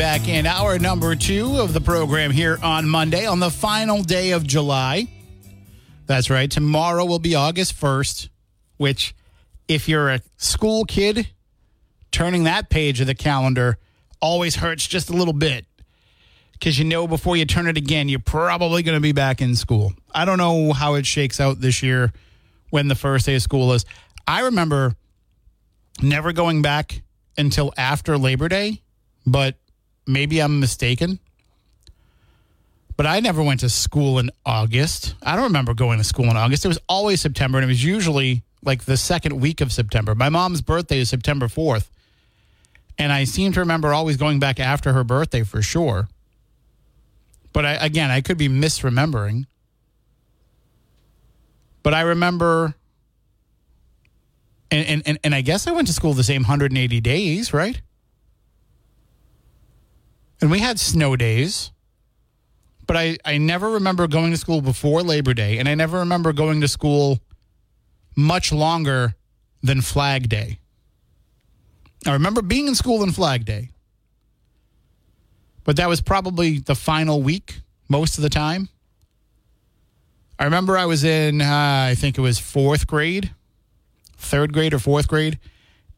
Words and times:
Back 0.00 0.28
in 0.28 0.46
hour 0.46 0.78
number 0.78 1.14
two 1.14 1.58
of 1.58 1.74
the 1.74 1.80
program 1.80 2.30
here 2.30 2.58
on 2.62 2.88
Monday 2.88 3.26
on 3.26 3.38
the 3.38 3.50
final 3.50 4.02
day 4.02 4.30
of 4.30 4.46
July. 4.46 5.06
That's 6.06 6.30
right. 6.30 6.50
Tomorrow 6.50 7.04
will 7.04 7.18
be 7.18 7.34
August 7.34 7.78
1st, 7.78 8.30
which, 8.78 9.14
if 9.68 9.90
you're 9.90 10.08
a 10.08 10.22
school 10.38 10.86
kid, 10.86 11.28
turning 12.12 12.44
that 12.44 12.70
page 12.70 13.02
of 13.02 13.08
the 13.08 13.14
calendar 13.14 13.76
always 14.22 14.56
hurts 14.56 14.86
just 14.86 15.10
a 15.10 15.12
little 15.12 15.34
bit 15.34 15.66
because 16.54 16.78
you 16.78 16.86
know 16.86 17.06
before 17.06 17.36
you 17.36 17.44
turn 17.44 17.66
it 17.66 17.76
again, 17.76 18.08
you're 18.08 18.20
probably 18.20 18.82
going 18.82 18.96
to 18.96 19.02
be 19.02 19.12
back 19.12 19.42
in 19.42 19.54
school. 19.54 19.92
I 20.14 20.24
don't 20.24 20.38
know 20.38 20.72
how 20.72 20.94
it 20.94 21.04
shakes 21.04 21.40
out 21.40 21.60
this 21.60 21.82
year 21.82 22.10
when 22.70 22.88
the 22.88 22.94
first 22.94 23.26
day 23.26 23.34
of 23.34 23.42
school 23.42 23.74
is. 23.74 23.84
I 24.26 24.44
remember 24.44 24.96
never 26.00 26.32
going 26.32 26.62
back 26.62 27.02
until 27.36 27.74
after 27.76 28.16
Labor 28.16 28.48
Day, 28.48 28.80
but 29.26 29.56
maybe 30.12 30.40
I'm 30.40 30.60
mistaken. 30.60 31.18
But 32.96 33.06
I 33.06 33.20
never 33.20 33.42
went 33.42 33.60
to 33.60 33.70
school 33.70 34.18
in 34.18 34.30
August. 34.44 35.14
I 35.22 35.34
don't 35.34 35.44
remember 35.44 35.72
going 35.72 35.98
to 35.98 36.04
school 36.04 36.26
in 36.26 36.36
August. 36.36 36.64
It 36.64 36.68
was 36.68 36.78
always 36.88 37.20
September, 37.20 37.58
and 37.58 37.64
it 37.64 37.68
was 37.68 37.82
usually 37.82 38.42
like 38.62 38.84
the 38.84 38.96
second 38.96 39.40
week 39.40 39.60
of 39.60 39.72
September. 39.72 40.14
My 40.14 40.28
mom's 40.28 40.60
birthday 40.60 40.98
is 40.98 41.08
September 41.08 41.46
4th. 41.46 41.88
And 42.98 43.10
I 43.12 43.24
seem 43.24 43.52
to 43.52 43.60
remember 43.60 43.94
always 43.94 44.18
going 44.18 44.38
back 44.38 44.60
after 44.60 44.92
her 44.92 45.04
birthday 45.04 45.42
for 45.42 45.62
sure. 45.62 46.08
But 47.52 47.64
I, 47.64 47.72
again, 47.76 48.10
I 48.10 48.20
could 48.20 48.36
be 48.36 48.48
misremembering. 48.48 49.46
But 51.82 51.94
I 51.94 52.02
remember, 52.02 52.74
and, 54.70 55.02
and, 55.06 55.18
and, 55.24 55.34
I 55.34 55.40
guess 55.40 55.66
I 55.66 55.72
went 55.72 55.88
to 55.88 55.94
school 55.94 56.12
the 56.12 56.22
same 56.22 56.42
180 56.42 57.00
days, 57.00 57.54
right? 57.54 57.80
And 60.40 60.50
we 60.50 60.58
had 60.58 60.78
snow 60.80 61.16
days. 61.16 61.70
But 62.86 62.96
I, 62.96 63.18
I 63.24 63.38
never 63.38 63.70
remember 63.70 64.08
going 64.08 64.32
to 64.32 64.36
school 64.36 64.62
before 64.62 65.02
Labor 65.02 65.34
Day. 65.34 65.58
And 65.58 65.68
I 65.68 65.74
never 65.74 65.98
remember 65.98 66.32
going 66.32 66.60
to 66.62 66.68
school 66.68 67.20
much 68.16 68.52
longer 68.52 69.14
than 69.62 69.80
Flag 69.80 70.28
Day. 70.28 70.58
I 72.06 72.12
remember 72.12 72.42
being 72.42 72.66
in 72.66 72.74
school 72.74 73.02
on 73.02 73.12
Flag 73.12 73.44
Day. 73.44 73.70
But 75.64 75.76
that 75.76 75.88
was 75.88 76.00
probably 76.00 76.58
the 76.58 76.74
final 76.74 77.22
week 77.22 77.60
most 77.88 78.18
of 78.18 78.22
the 78.22 78.30
time. 78.30 78.70
I 80.38 80.44
remember 80.44 80.78
I 80.78 80.86
was 80.86 81.04
in, 81.04 81.42
uh, 81.42 81.86
I 81.90 81.94
think 81.94 82.16
it 82.16 82.22
was 82.22 82.38
fourth 82.38 82.86
grade, 82.86 83.30
third 84.16 84.52
grade 84.54 84.72
or 84.72 84.78
fourth 84.78 85.06
grade, 85.06 85.38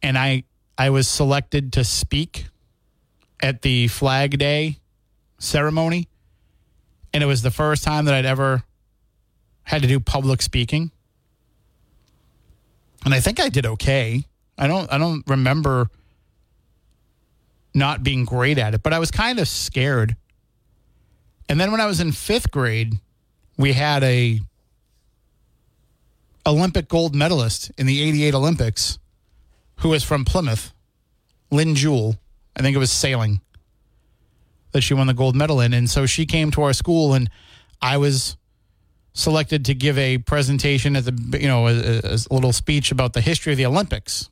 and 0.03 0.19
I 0.19 0.43
I 0.77 0.91
was 0.91 1.07
selected 1.07 1.73
to 1.75 1.85
speak 1.85 2.47
at 3.43 3.63
the 3.63 3.89
Flag 3.89 4.39
Day 4.39 4.79
ceremony, 5.39 6.09
and 7.13 7.23
it 7.23 7.27
was 7.27 7.43
the 7.43 7.51
first 7.51 7.85
time 7.85 8.07
that 8.07 8.15
I'd 8.15 8.25
ever 8.25 8.63
had 9.65 9.83
to 9.83 9.89
do 9.89 10.01
public 10.01 10.41
speaking, 10.41 10.91
and 13.05 13.13
I 13.13 13.21
think 13.21 13.41
I 13.41 13.49
did 13.49 13.67
okay. 13.67 14.25
I 14.57 14.67
don't 14.69 14.91
I 14.93 14.99
don't 14.99 15.25
remember 15.27 15.91
not 17.75 18.03
being 18.03 18.25
great 18.25 18.59
at 18.59 18.75
it, 18.75 18.83
but 18.83 18.93
I 18.93 18.99
was 18.99 19.11
kind 19.11 19.39
of 19.39 19.49
scared. 19.49 20.17
And 21.49 21.61
then 21.61 21.73
when 21.73 21.81
I 21.81 21.87
was 21.87 22.01
in 22.01 22.13
fifth 22.13 22.51
grade, 22.51 22.95
we 23.57 23.73
had 23.73 24.03
a 24.05 24.41
Olympic 26.47 26.89
gold 26.89 27.15
medalist 27.15 27.71
in 27.77 27.87
the 27.87 28.03
88 28.03 28.35
Olympics 28.35 28.99
who 29.79 29.91
was 29.91 30.03
from 30.03 30.25
Plymouth, 30.25 30.73
Lynne 31.51 31.75
Jewell. 31.75 32.17
I 32.57 32.63
think 32.63 32.75
it 32.75 32.79
was 32.79 32.91
sailing 32.91 33.41
that 34.73 34.83
she 34.83 34.95
won 34.95 35.07
the 35.07 35.15
gold 35.15 35.37
medal 35.37 35.61
in. 35.61 35.73
And 35.75 35.89
so 35.89 36.07
she 36.07 36.27
came 36.27 36.51
to 36.53 36.63
our 36.63 36.73
school 36.73 37.15
and 37.15 37.31
I 37.81 37.99
was 37.99 38.37
selected 39.15 39.67
to 39.67 39.75
give 39.75 39.99
a 39.99 40.19
presentation 40.19 40.97
at 40.97 41.05
the, 41.05 41.39
you 41.41 41.49
know, 41.49 41.69
a, 41.69 42.01
a 42.01 42.35
little 42.35 42.53
speech 42.53 42.91
about 42.91 43.13
the 43.13 43.21
history 43.21 43.53
of 43.53 43.59
the 43.59 43.67
Olympics 43.67 44.31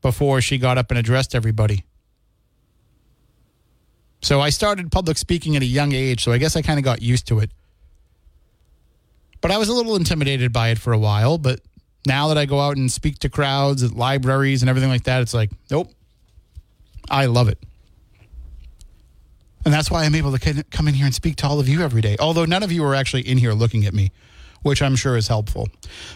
before 0.00 0.40
she 0.40 0.58
got 0.58 0.78
up 0.78 0.90
and 0.90 0.98
addressed 0.98 1.34
everybody. 1.34 1.84
So 4.20 4.40
I 4.40 4.50
started 4.50 4.90
public 4.92 5.18
speaking 5.18 5.56
at 5.56 5.62
a 5.62 5.66
young 5.66 5.92
age, 5.92 6.22
so 6.22 6.32
I 6.32 6.38
guess 6.38 6.56
I 6.56 6.62
kind 6.62 6.78
of 6.78 6.84
got 6.84 7.02
used 7.02 7.26
to 7.28 7.40
it. 7.40 7.50
But 9.40 9.50
I 9.50 9.58
was 9.58 9.68
a 9.68 9.72
little 9.72 9.96
intimidated 9.96 10.52
by 10.52 10.68
it 10.68 10.78
for 10.78 10.92
a 10.92 10.98
while. 10.98 11.38
But 11.38 11.60
now 12.06 12.28
that 12.28 12.38
I 12.38 12.46
go 12.46 12.60
out 12.60 12.76
and 12.76 12.90
speak 12.90 13.18
to 13.20 13.28
crowds 13.28 13.82
at 13.82 13.92
libraries 13.92 14.62
and 14.62 14.68
everything 14.68 14.90
like 14.90 15.04
that, 15.04 15.22
it's 15.22 15.34
like, 15.34 15.50
nope, 15.70 15.92
I 17.10 17.26
love 17.26 17.48
it. 17.48 17.58
And 19.64 19.72
that's 19.72 19.90
why 19.90 20.04
I'm 20.04 20.14
able 20.14 20.36
to 20.36 20.64
come 20.70 20.88
in 20.88 20.94
here 20.94 21.06
and 21.06 21.14
speak 21.14 21.36
to 21.36 21.46
all 21.46 21.60
of 21.60 21.68
you 21.68 21.82
every 21.82 22.00
day. 22.00 22.16
Although 22.18 22.44
none 22.44 22.62
of 22.62 22.72
you 22.72 22.84
are 22.84 22.94
actually 22.94 23.22
in 23.28 23.38
here 23.38 23.52
looking 23.52 23.84
at 23.84 23.94
me, 23.94 24.10
which 24.62 24.82
I'm 24.82 24.96
sure 24.96 25.16
is 25.16 25.28
helpful. 25.28 25.68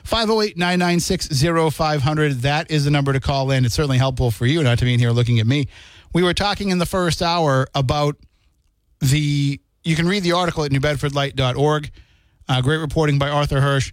508 0.04 0.56
996 0.56 1.28
0500. 1.74 2.32
That 2.40 2.70
is 2.70 2.84
the 2.84 2.90
number 2.90 3.12
to 3.12 3.20
call 3.20 3.50
in. 3.50 3.64
It's 3.64 3.74
certainly 3.74 3.98
helpful 3.98 4.30
for 4.30 4.46
you 4.46 4.62
not 4.62 4.78
to 4.78 4.84
be 4.84 4.94
in 4.94 5.00
here 5.00 5.10
looking 5.10 5.38
at 5.38 5.46
me. 5.46 5.68
We 6.12 6.22
were 6.22 6.34
talking 6.34 6.70
in 6.70 6.78
the 6.78 6.86
first 6.86 7.22
hour 7.22 7.66
about 7.74 8.16
the, 9.00 9.60
you 9.84 9.96
can 9.96 10.08
read 10.08 10.22
the 10.22 10.32
article 10.32 10.64
at 10.64 10.72
newbedfordlight.org. 10.72 11.90
Uh, 12.48 12.62
great 12.62 12.78
reporting 12.78 13.18
by 13.18 13.28
Arthur 13.28 13.60
Hirsch. 13.60 13.92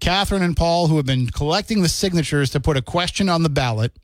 Catherine 0.00 0.42
and 0.42 0.56
Paul, 0.56 0.88
who 0.88 0.96
have 0.96 1.06
been 1.06 1.28
collecting 1.28 1.82
the 1.82 1.88
signatures 1.88 2.50
to 2.50 2.60
put 2.60 2.76
a 2.76 2.82
question 2.82 3.28
on 3.28 3.42
the 3.42 3.48
ballot, 3.48 3.96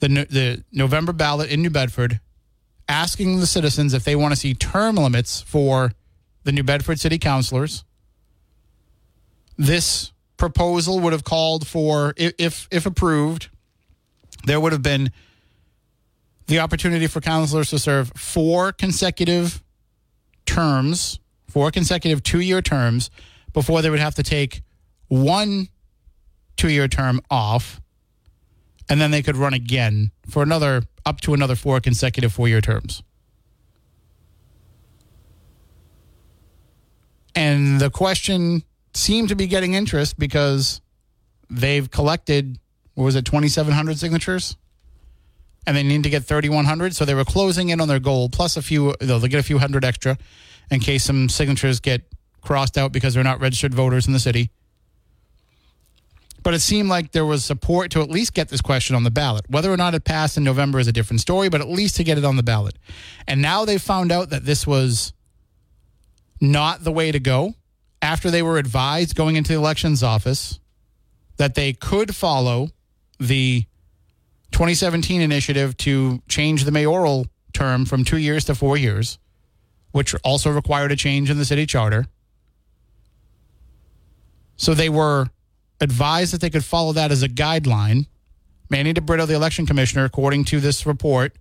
the, 0.00 0.08
the 0.08 0.64
November 0.72 1.12
ballot 1.12 1.50
in 1.50 1.62
New 1.62 1.70
Bedford, 1.70 2.20
asking 2.88 3.40
the 3.40 3.46
citizens 3.46 3.94
if 3.94 4.04
they 4.04 4.16
want 4.16 4.32
to 4.32 4.38
see 4.38 4.54
term 4.54 4.96
limits 4.96 5.40
for 5.40 5.92
the 6.44 6.52
New 6.52 6.62
Bedford 6.62 7.00
city 7.00 7.18
councilors. 7.18 7.84
This 9.58 10.12
proposal 10.36 11.00
would 11.00 11.12
have 11.12 11.24
called 11.24 11.66
for, 11.66 12.14
if 12.16 12.68
if 12.70 12.86
approved, 12.86 13.48
there 14.44 14.60
would 14.60 14.72
have 14.72 14.82
been 14.82 15.10
the 16.46 16.60
opportunity 16.60 17.06
for 17.06 17.20
councilors 17.20 17.70
to 17.70 17.78
serve 17.78 18.12
four 18.14 18.70
consecutive 18.72 19.64
terms, 20.44 21.18
four 21.48 21.70
consecutive 21.70 22.22
two-year 22.22 22.62
terms, 22.62 23.10
before 23.52 23.82
they 23.82 23.90
would 23.90 23.98
have 23.98 24.14
to 24.14 24.22
take 24.22 24.62
one 25.08 25.68
two-year 26.56 26.86
term 26.86 27.20
off, 27.30 27.80
and 28.88 29.00
then 29.00 29.10
they 29.10 29.22
could 29.22 29.36
run 29.36 29.54
again 29.54 30.10
for 30.28 30.42
another 30.42 30.82
up 31.04 31.20
to 31.22 31.34
another 31.34 31.54
four 31.54 31.80
consecutive 31.80 32.32
four-year 32.32 32.60
terms. 32.60 33.02
And 37.34 37.80
the 37.80 37.90
question 37.90 38.62
seemed 38.94 39.28
to 39.28 39.36
be 39.36 39.46
getting 39.46 39.74
interest 39.74 40.18
because 40.18 40.80
they've 41.50 41.88
collected, 41.90 42.58
what 42.94 43.04
was 43.04 43.14
it, 43.14 43.26
2,700 43.26 43.98
signatures? 43.98 44.56
And 45.66 45.76
they 45.76 45.82
need 45.82 46.02
to 46.04 46.10
get 46.10 46.24
3,100. 46.24 46.94
So 46.96 47.04
they 47.04 47.14
were 47.14 47.24
closing 47.24 47.68
in 47.68 47.80
on 47.80 47.88
their 47.88 48.00
goal, 48.00 48.28
plus 48.30 48.56
a 48.56 48.62
few, 48.62 48.94
they'll 49.00 49.20
get 49.20 49.38
a 49.38 49.42
few 49.42 49.58
hundred 49.58 49.84
extra 49.84 50.16
in 50.70 50.80
case 50.80 51.04
some 51.04 51.28
signatures 51.28 51.78
get 51.78 52.02
crossed 52.40 52.78
out 52.78 52.92
because 52.92 53.14
they're 53.14 53.24
not 53.24 53.40
registered 53.40 53.74
voters 53.74 54.06
in 54.06 54.12
the 54.12 54.20
city. 54.20 54.50
But 56.46 56.54
it 56.54 56.60
seemed 56.60 56.88
like 56.88 57.10
there 57.10 57.26
was 57.26 57.44
support 57.44 57.90
to 57.90 58.02
at 58.02 58.08
least 58.08 58.32
get 58.32 58.50
this 58.50 58.60
question 58.60 58.94
on 58.94 59.02
the 59.02 59.10
ballot. 59.10 59.46
Whether 59.50 59.72
or 59.72 59.76
not 59.76 59.96
it 59.96 60.04
passed 60.04 60.36
in 60.36 60.44
November 60.44 60.78
is 60.78 60.86
a 60.86 60.92
different 60.92 61.20
story, 61.20 61.48
but 61.48 61.60
at 61.60 61.66
least 61.66 61.96
to 61.96 62.04
get 62.04 62.18
it 62.18 62.24
on 62.24 62.36
the 62.36 62.44
ballot. 62.44 62.78
And 63.26 63.42
now 63.42 63.64
they 63.64 63.78
found 63.78 64.12
out 64.12 64.30
that 64.30 64.44
this 64.44 64.64
was 64.64 65.12
not 66.40 66.84
the 66.84 66.92
way 66.92 67.10
to 67.10 67.18
go 67.18 67.54
after 68.00 68.30
they 68.30 68.42
were 68.42 68.58
advised 68.58 69.16
going 69.16 69.34
into 69.34 69.54
the 69.54 69.58
elections 69.58 70.04
office 70.04 70.60
that 71.36 71.56
they 71.56 71.72
could 71.72 72.14
follow 72.14 72.68
the 73.18 73.64
2017 74.52 75.20
initiative 75.20 75.76
to 75.78 76.22
change 76.28 76.62
the 76.62 76.70
mayoral 76.70 77.26
term 77.54 77.84
from 77.84 78.04
two 78.04 78.18
years 78.18 78.44
to 78.44 78.54
four 78.54 78.76
years, 78.76 79.18
which 79.90 80.14
also 80.22 80.52
required 80.52 80.92
a 80.92 80.96
change 80.96 81.28
in 81.28 81.38
the 81.38 81.44
city 81.44 81.66
charter. 81.66 82.06
So 84.56 84.74
they 84.74 84.88
were 84.88 85.30
advised 85.80 86.32
that 86.32 86.40
they 86.40 86.50
could 86.50 86.64
follow 86.64 86.92
that 86.92 87.10
as 87.10 87.22
a 87.22 87.28
guideline. 87.28 88.06
Manny 88.70 88.92
DeBrito, 88.92 89.26
the 89.26 89.34
election 89.34 89.66
commissioner, 89.66 90.04
according 90.04 90.44
to 90.46 90.60
this 90.60 90.86
report, 90.86 91.36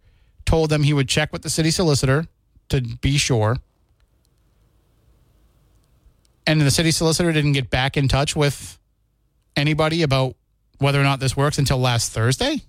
told 0.46 0.70
them 0.70 0.84
he 0.84 0.94
would 0.94 1.10
check 1.10 1.34
with 1.34 1.42
the 1.42 1.50
city 1.50 1.72
solicitor 1.72 2.28
to 2.70 2.82
be 2.82 3.18
sure. 3.18 3.58
And 6.48 6.62
the 6.62 6.72
city 6.72 6.92
solicitor 6.92 7.32
didn't 7.32 7.54
get 7.54 7.70
back 7.70 7.98
in 7.98 8.08
touch 8.08 8.36
with 8.36 8.78
anybody 9.56 10.04
about 10.04 10.36
whether 10.78 11.00
or 11.00 11.04
not 11.04 11.20
this 11.20 11.36
works 11.36 11.58
until 11.58 11.80
last 11.80 12.12
Thursday. 12.12 12.62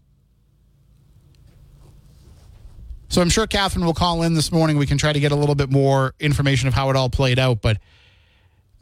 So 3.09 3.21
I'm 3.21 3.29
sure 3.29 3.47
Catherine 3.47 3.85
will 3.85 3.95
call 3.95 4.23
in 4.23 4.35
this 4.35 4.51
morning. 4.51 4.79
We 4.79 4.87
can 4.87 4.99
try 4.99 5.13
to 5.13 5.21
get 5.21 5.33
a 5.33 5.37
little 5.37 5.55
bit 5.55 5.71
more 5.71 6.15
information 6.19 6.69
of 6.69 6.75
how 6.75 6.91
it 6.91 6.97
all 6.97 7.11
played 7.11 7.39
out, 7.39 7.63
but 7.63 7.79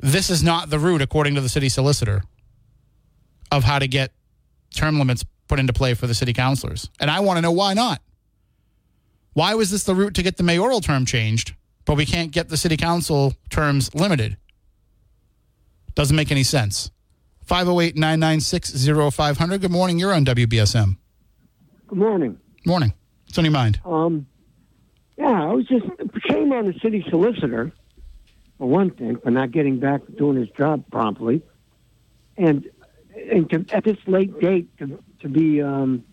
this 0.02 0.30
is 0.30 0.42
not 0.42 0.70
the 0.70 0.78
route, 0.78 1.02
according 1.02 1.34
to 1.34 1.40
the 1.40 1.48
city 1.48 1.68
solicitor, 1.68 2.22
of 3.54 3.62
how 3.62 3.78
to 3.78 3.86
get 3.86 4.12
term 4.74 4.98
limits 4.98 5.24
put 5.46 5.58
into 5.58 5.72
play 5.72 5.94
for 5.94 6.06
the 6.06 6.14
city 6.14 6.32
councilors. 6.32 6.90
And 6.98 7.10
I 7.10 7.20
want 7.20 7.38
to 7.38 7.42
know 7.42 7.52
why 7.52 7.74
not. 7.74 8.00
Why 9.32 9.54
was 9.54 9.70
this 9.70 9.84
the 9.84 9.94
route 9.94 10.14
to 10.14 10.22
get 10.22 10.36
the 10.36 10.42
mayoral 10.42 10.80
term 10.80 11.06
changed, 11.06 11.54
but 11.84 11.96
we 11.96 12.04
can't 12.04 12.32
get 12.32 12.48
the 12.48 12.56
city 12.56 12.76
council 12.76 13.34
terms 13.50 13.94
limited? 13.94 14.36
Doesn't 15.94 16.16
make 16.16 16.32
any 16.32 16.42
sense. 16.42 16.90
508 17.44 17.96
996 17.96 19.14
0500. 19.14 19.60
Good 19.60 19.70
morning. 19.70 19.98
You're 19.98 20.14
on 20.14 20.24
WBSM. 20.24 20.96
Good 21.86 21.98
morning. 21.98 22.38
Morning. 22.66 22.92
What's 23.26 23.38
on 23.38 23.44
your 23.44 23.52
mind? 23.52 23.80
Um, 23.84 24.26
yeah, 25.16 25.44
I 25.44 25.52
was 25.52 25.66
just 25.66 25.84
shame 26.28 26.52
on 26.52 26.64
the 26.64 26.74
city 26.82 27.04
solicitor 27.08 27.70
for 28.58 28.68
one 28.68 28.90
thing 28.90 29.18
for 29.18 29.30
not 29.30 29.52
getting 29.52 29.78
back 29.78 30.04
to 30.06 30.12
doing 30.12 30.36
his 30.36 30.48
job 30.56 30.84
promptly, 30.90 31.42
and 32.36 32.68
and 33.30 33.50
to, 33.50 33.64
at 33.74 33.84
this 33.84 33.98
late 34.06 34.38
date 34.40 34.68
to 34.78 35.02
to 35.20 35.28
be 35.28 35.62
um, 35.62 36.04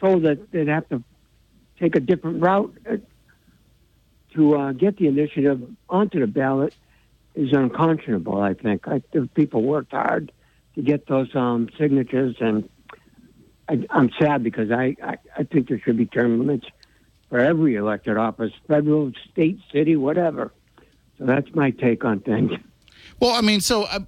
told 0.00 0.22
that 0.22 0.50
they'd 0.50 0.68
have 0.68 0.88
to 0.88 1.02
take 1.78 1.96
a 1.96 2.00
different 2.00 2.42
route 2.42 2.76
uh, 2.90 2.96
to 4.34 4.56
uh, 4.56 4.72
get 4.72 4.96
the 4.96 5.06
initiative 5.06 5.62
onto 5.88 6.20
the 6.20 6.26
ballot 6.26 6.74
is 7.34 7.52
unconscionable. 7.52 8.40
I 8.40 8.54
think 8.54 8.86
I, 8.86 9.02
the 9.12 9.28
people 9.34 9.62
worked 9.62 9.92
hard 9.92 10.32
to 10.74 10.82
get 10.82 11.06
those 11.06 11.34
um, 11.34 11.68
signatures, 11.78 12.36
and 12.40 12.68
I, 13.68 13.84
I'm 13.90 14.10
sad 14.20 14.42
because 14.42 14.70
I, 14.70 14.96
I 15.02 15.18
I 15.36 15.42
think 15.44 15.68
there 15.68 15.80
should 15.80 15.96
be 15.96 16.06
term 16.06 16.38
limits 16.38 16.66
for 17.28 17.38
every 17.38 17.76
elected 17.76 18.16
office, 18.16 18.52
federal, 18.68 19.12
state, 19.32 19.58
city, 19.72 19.96
whatever. 19.96 20.52
So 21.18 21.26
that's 21.26 21.52
my 21.54 21.70
take 21.70 22.04
on 22.04 22.20
things. 22.20 22.52
Well, 23.20 23.32
I 23.32 23.40
mean, 23.40 23.60
so 23.60 23.84
uh, 23.84 24.00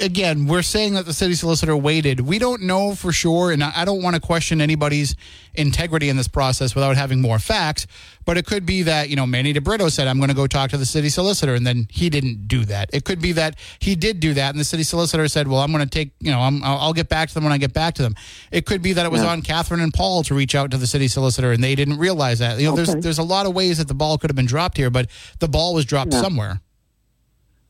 again, 0.00 0.46
we're 0.46 0.62
saying 0.62 0.94
that 0.94 1.06
the 1.06 1.12
city 1.12 1.34
solicitor 1.34 1.76
waited. 1.76 2.20
We 2.20 2.38
don't 2.38 2.62
know 2.62 2.94
for 2.94 3.12
sure, 3.12 3.50
and 3.50 3.62
I 3.62 3.84
don't 3.84 4.02
want 4.02 4.14
to 4.16 4.20
question 4.20 4.60
anybody's 4.60 5.16
integrity 5.54 6.08
in 6.08 6.16
this 6.16 6.28
process 6.28 6.74
without 6.74 6.96
having 6.96 7.20
more 7.20 7.38
facts. 7.38 7.86
But 8.24 8.38
it 8.38 8.46
could 8.46 8.64
be 8.64 8.82
that 8.84 9.08
you 9.10 9.16
know 9.16 9.26
Manny 9.26 9.52
DeBrito 9.52 9.90
said, 9.90 10.06
"I'm 10.06 10.18
going 10.18 10.28
to 10.28 10.34
go 10.36 10.46
talk 10.46 10.70
to 10.70 10.76
the 10.76 10.86
city 10.86 11.08
solicitor," 11.08 11.54
and 11.54 11.66
then 11.66 11.88
he 11.90 12.08
didn't 12.08 12.46
do 12.46 12.64
that. 12.66 12.90
It 12.92 13.04
could 13.04 13.20
be 13.20 13.32
that 13.32 13.56
he 13.80 13.94
did 13.96 14.20
do 14.20 14.34
that, 14.34 14.50
and 14.50 14.60
the 14.60 14.64
city 14.64 14.84
solicitor 14.84 15.26
said, 15.28 15.48
"Well, 15.48 15.60
I'm 15.60 15.72
going 15.72 15.84
to 15.84 15.90
take 15.90 16.12
you 16.20 16.30
know 16.30 16.40
I'm, 16.40 16.62
I'll 16.62 16.92
get 16.92 17.08
back 17.08 17.28
to 17.28 17.34
them 17.34 17.42
when 17.44 17.52
I 17.52 17.58
get 17.58 17.72
back 17.72 17.94
to 17.94 18.02
them." 18.02 18.14
It 18.52 18.64
could 18.66 18.80
be 18.82 18.92
that 18.92 19.04
it 19.04 19.10
was 19.10 19.22
Yeah. 19.22 19.30
on 19.32 19.42
Catherine 19.42 19.80
and 19.80 19.92
Paul 19.92 20.22
to 20.24 20.34
reach 20.34 20.54
out 20.54 20.70
to 20.70 20.76
the 20.76 20.86
city 20.86 21.08
solicitor, 21.08 21.50
and 21.52 21.62
they 21.62 21.74
didn't 21.74 21.98
realize 21.98 22.38
that. 22.38 22.58
You 22.60 22.66
know, 22.70 22.76
there's 22.76 22.90
Okay. 22.90 23.00
there's 23.00 23.18
a 23.18 23.22
lot 23.24 23.46
of 23.46 23.54
ways 23.54 23.78
that 23.78 23.88
the 23.88 23.94
ball 23.94 24.18
could 24.18 24.30
have 24.30 24.36
been 24.36 24.46
dropped 24.46 24.76
here, 24.76 24.90
but 24.90 25.08
the 25.40 25.48
ball 25.48 25.74
was 25.74 25.84
dropped 25.84 26.12
Yeah. 26.12 26.20
somewhere. 26.22 26.60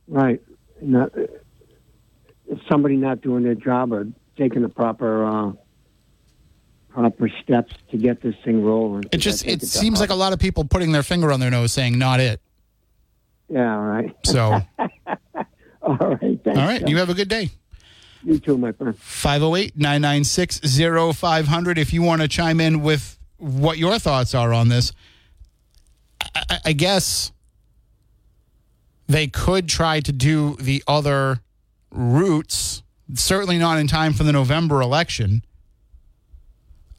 Right. 0.08 0.40
Not, 0.82 1.12
somebody 2.68 2.96
not 2.96 3.20
doing 3.20 3.42
their 3.42 3.54
job 3.54 3.92
or 3.92 4.06
taking 4.36 4.62
the 4.62 4.68
proper 4.68 5.24
uh, 5.24 5.52
proper 6.88 7.28
steps 7.42 7.74
to 7.90 7.96
get 7.96 8.20
this 8.20 8.34
thing 8.44 8.64
rolling. 8.64 9.04
It 9.12 9.18
just 9.18 9.46
it 9.46 9.62
seems 9.62 10.00
like 10.00 10.10
a 10.10 10.14
lot 10.14 10.32
of 10.32 10.38
people 10.38 10.64
putting 10.64 10.92
their 10.92 11.02
finger 11.02 11.32
on 11.32 11.40
their 11.40 11.50
nose 11.50 11.72
saying 11.72 11.98
not 11.98 12.20
it. 12.20 12.40
yeah. 13.48 13.76
Right. 13.76 14.14
So 14.24 14.60
All 15.82 15.96
right. 15.96 16.38
Thanks. 16.44 16.58
all 16.58 16.66
right, 16.66 16.86
you 16.88 16.98
have 16.98 17.10
a 17.10 17.14
good 17.14 17.28
day. 17.28 17.50
You 18.24 18.38
too, 18.38 18.56
my 18.56 18.70
friend. 18.72 18.96
508 18.96 19.76
996 19.76 20.60
0500. 21.16 21.78
If 21.78 21.92
you 21.92 22.02
want 22.02 22.22
to 22.22 22.28
chime 22.28 22.60
in 22.60 22.82
with 22.82 23.18
what 23.38 23.78
your 23.78 23.98
thoughts 23.98 24.32
are 24.34 24.52
on 24.52 24.68
this, 24.68 24.92
I 26.64 26.72
guess 26.72 27.32
they 29.08 29.26
could 29.26 29.68
try 29.68 29.98
to 30.00 30.12
do 30.12 30.54
the 30.60 30.84
other 30.86 31.40
routes, 31.92 32.82
certainly 33.14 33.58
not 33.58 33.78
in 33.78 33.86
time 33.86 34.12
for 34.12 34.24
the 34.24 34.32
November 34.32 34.80
election. 34.80 35.42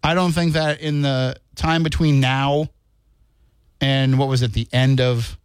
I 0.04 0.14
don't 0.14 0.32
think 0.32 0.54
that 0.54 0.82
in 0.82 1.02
the 1.02 1.36
time 1.56 1.84
between 1.84 2.20
now 2.20 2.70
and 3.82 4.18
what 4.18 4.28
was 4.28 4.42
it, 4.42 4.54
the 4.54 4.68
end 4.72 5.02
of 5.02 5.38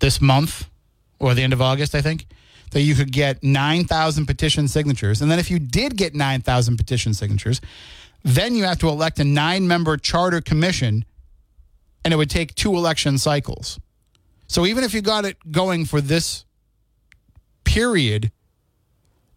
this 0.00 0.20
month 0.20 0.68
or 1.18 1.34
the 1.34 1.42
end 1.42 1.52
of 1.52 1.62
August, 1.62 1.94
I 1.94 2.02
think, 2.02 2.26
that 2.72 2.82
you 2.82 2.94
could 2.94 3.12
get 3.12 3.42
9,000 3.42 4.26
petition 4.26 4.68
signatures. 4.68 5.22
And 5.22 5.30
then 5.30 5.38
if 5.38 5.50
you 5.50 5.58
did 5.58 5.96
get 5.96 6.14
9,000 6.14 6.76
petition 6.76 7.14
signatures, 7.14 7.60
then 8.22 8.54
you 8.54 8.64
have 8.64 8.78
to 8.78 8.88
elect 8.88 9.18
a 9.18 9.24
nine 9.24 9.68
member 9.68 9.96
charter 9.96 10.40
commission 10.40 11.04
and 12.04 12.12
it 12.12 12.16
would 12.16 12.30
take 12.30 12.54
two 12.54 12.74
election 12.74 13.16
cycles. 13.16 13.78
So 14.54 14.66
even 14.66 14.84
if 14.84 14.94
you 14.94 15.00
got 15.02 15.24
it 15.24 15.36
going 15.50 15.84
for 15.84 16.00
this 16.00 16.44
period, 17.64 18.30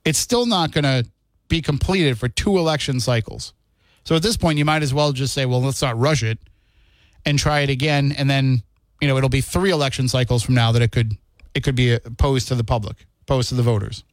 it's 0.05 0.19
still 0.19 0.45
not 0.45 0.71
going 0.71 0.83
to 0.83 1.09
be 1.47 1.59
completed 1.59 2.19
for 2.19 2.29
two 2.29 2.59
election 2.59 2.99
cycles. 2.99 3.55
So 4.03 4.15
at 4.15 4.21
this 4.21 4.37
point, 4.37 4.59
you 4.59 4.65
might 4.65 4.83
as 4.83 4.93
well 4.93 5.13
just 5.13 5.33
say, 5.33 5.47
well, 5.47 5.59
let's 5.59 5.81
not 5.81 5.97
rush 5.97 6.21
it 6.21 6.37
and 7.25 7.39
try 7.39 7.61
it 7.61 7.71
again. 7.71 8.13
And 8.15 8.29
then, 8.29 8.61
you 9.01 9.07
know, 9.07 9.17
it'll 9.17 9.27
be 9.27 9.41
three 9.41 9.71
election 9.71 10.07
cycles 10.07 10.43
from 10.43 10.53
now 10.53 10.71
that 10.73 10.83
it 10.83 10.91
could 10.91 11.17
it 11.55 11.63
could 11.63 11.73
be 11.73 11.97
posed 12.19 12.49
to 12.49 12.55
the 12.55 12.63
public, 12.63 13.07
posed 13.25 13.49
to 13.49 13.55
the 13.55 13.63
voters. 13.63 14.03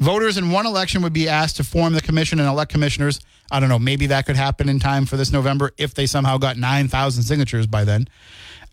Voters 0.00 0.36
in 0.36 0.50
one 0.50 0.66
election 0.66 1.02
would 1.02 1.12
be 1.12 1.28
asked 1.28 1.58
to 1.58 1.62
form 1.62 1.92
the 1.92 2.00
commission 2.00 2.40
and 2.40 2.48
elect 2.48 2.72
commissioners. 2.72 3.20
I 3.48 3.60
don't 3.60 3.68
know, 3.68 3.78
maybe 3.78 4.08
that 4.08 4.26
could 4.26 4.34
happen 4.34 4.68
in 4.68 4.80
time 4.80 5.06
for 5.06 5.16
this 5.16 5.30
November 5.30 5.70
if 5.78 5.94
they 5.94 6.06
somehow 6.06 6.36
got 6.36 6.56
9,000 6.56 7.22
signatures 7.22 7.68
by 7.68 7.84
then. 7.84 8.08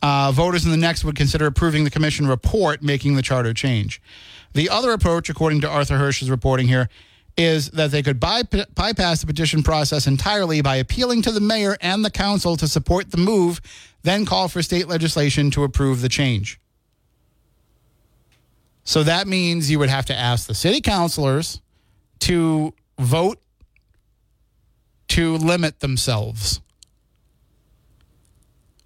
Uh, 0.01 0.31
voters 0.31 0.65
in 0.65 0.71
the 0.71 0.77
next 0.77 1.03
would 1.03 1.15
consider 1.15 1.45
approving 1.45 1.83
the 1.83 1.89
commission 1.91 2.27
report 2.27 2.81
making 2.81 3.15
the 3.15 3.21
charter 3.21 3.53
change. 3.53 4.01
The 4.53 4.69
other 4.69 4.91
approach, 4.91 5.29
according 5.29 5.61
to 5.61 5.69
Arthur 5.69 5.97
Hirsch's 5.97 6.29
reporting 6.29 6.67
here, 6.67 6.89
is 7.37 7.69
that 7.71 7.91
they 7.91 8.03
could 8.03 8.19
by, 8.19 8.43
bypass 8.43 9.21
the 9.21 9.27
petition 9.27 9.63
process 9.63 10.07
entirely 10.07 10.61
by 10.61 10.77
appealing 10.77 11.21
to 11.21 11.31
the 11.31 11.39
mayor 11.39 11.77
and 11.81 12.03
the 12.03 12.11
council 12.11 12.57
to 12.57 12.67
support 12.67 13.11
the 13.11 13.17
move, 13.17 13.61
then 14.03 14.25
call 14.25 14.47
for 14.47 14.61
state 14.61 14.87
legislation 14.87 15.51
to 15.51 15.63
approve 15.63 16.01
the 16.01 16.09
change. 16.09 16.59
So 18.83 19.03
that 19.03 19.27
means 19.27 19.69
you 19.69 19.79
would 19.79 19.89
have 19.89 20.07
to 20.07 20.15
ask 20.15 20.47
the 20.47 20.55
city 20.55 20.81
councilors 20.81 21.61
to 22.19 22.73
vote 22.99 23.39
to 25.09 25.37
limit 25.37 25.79
themselves. 25.79 26.61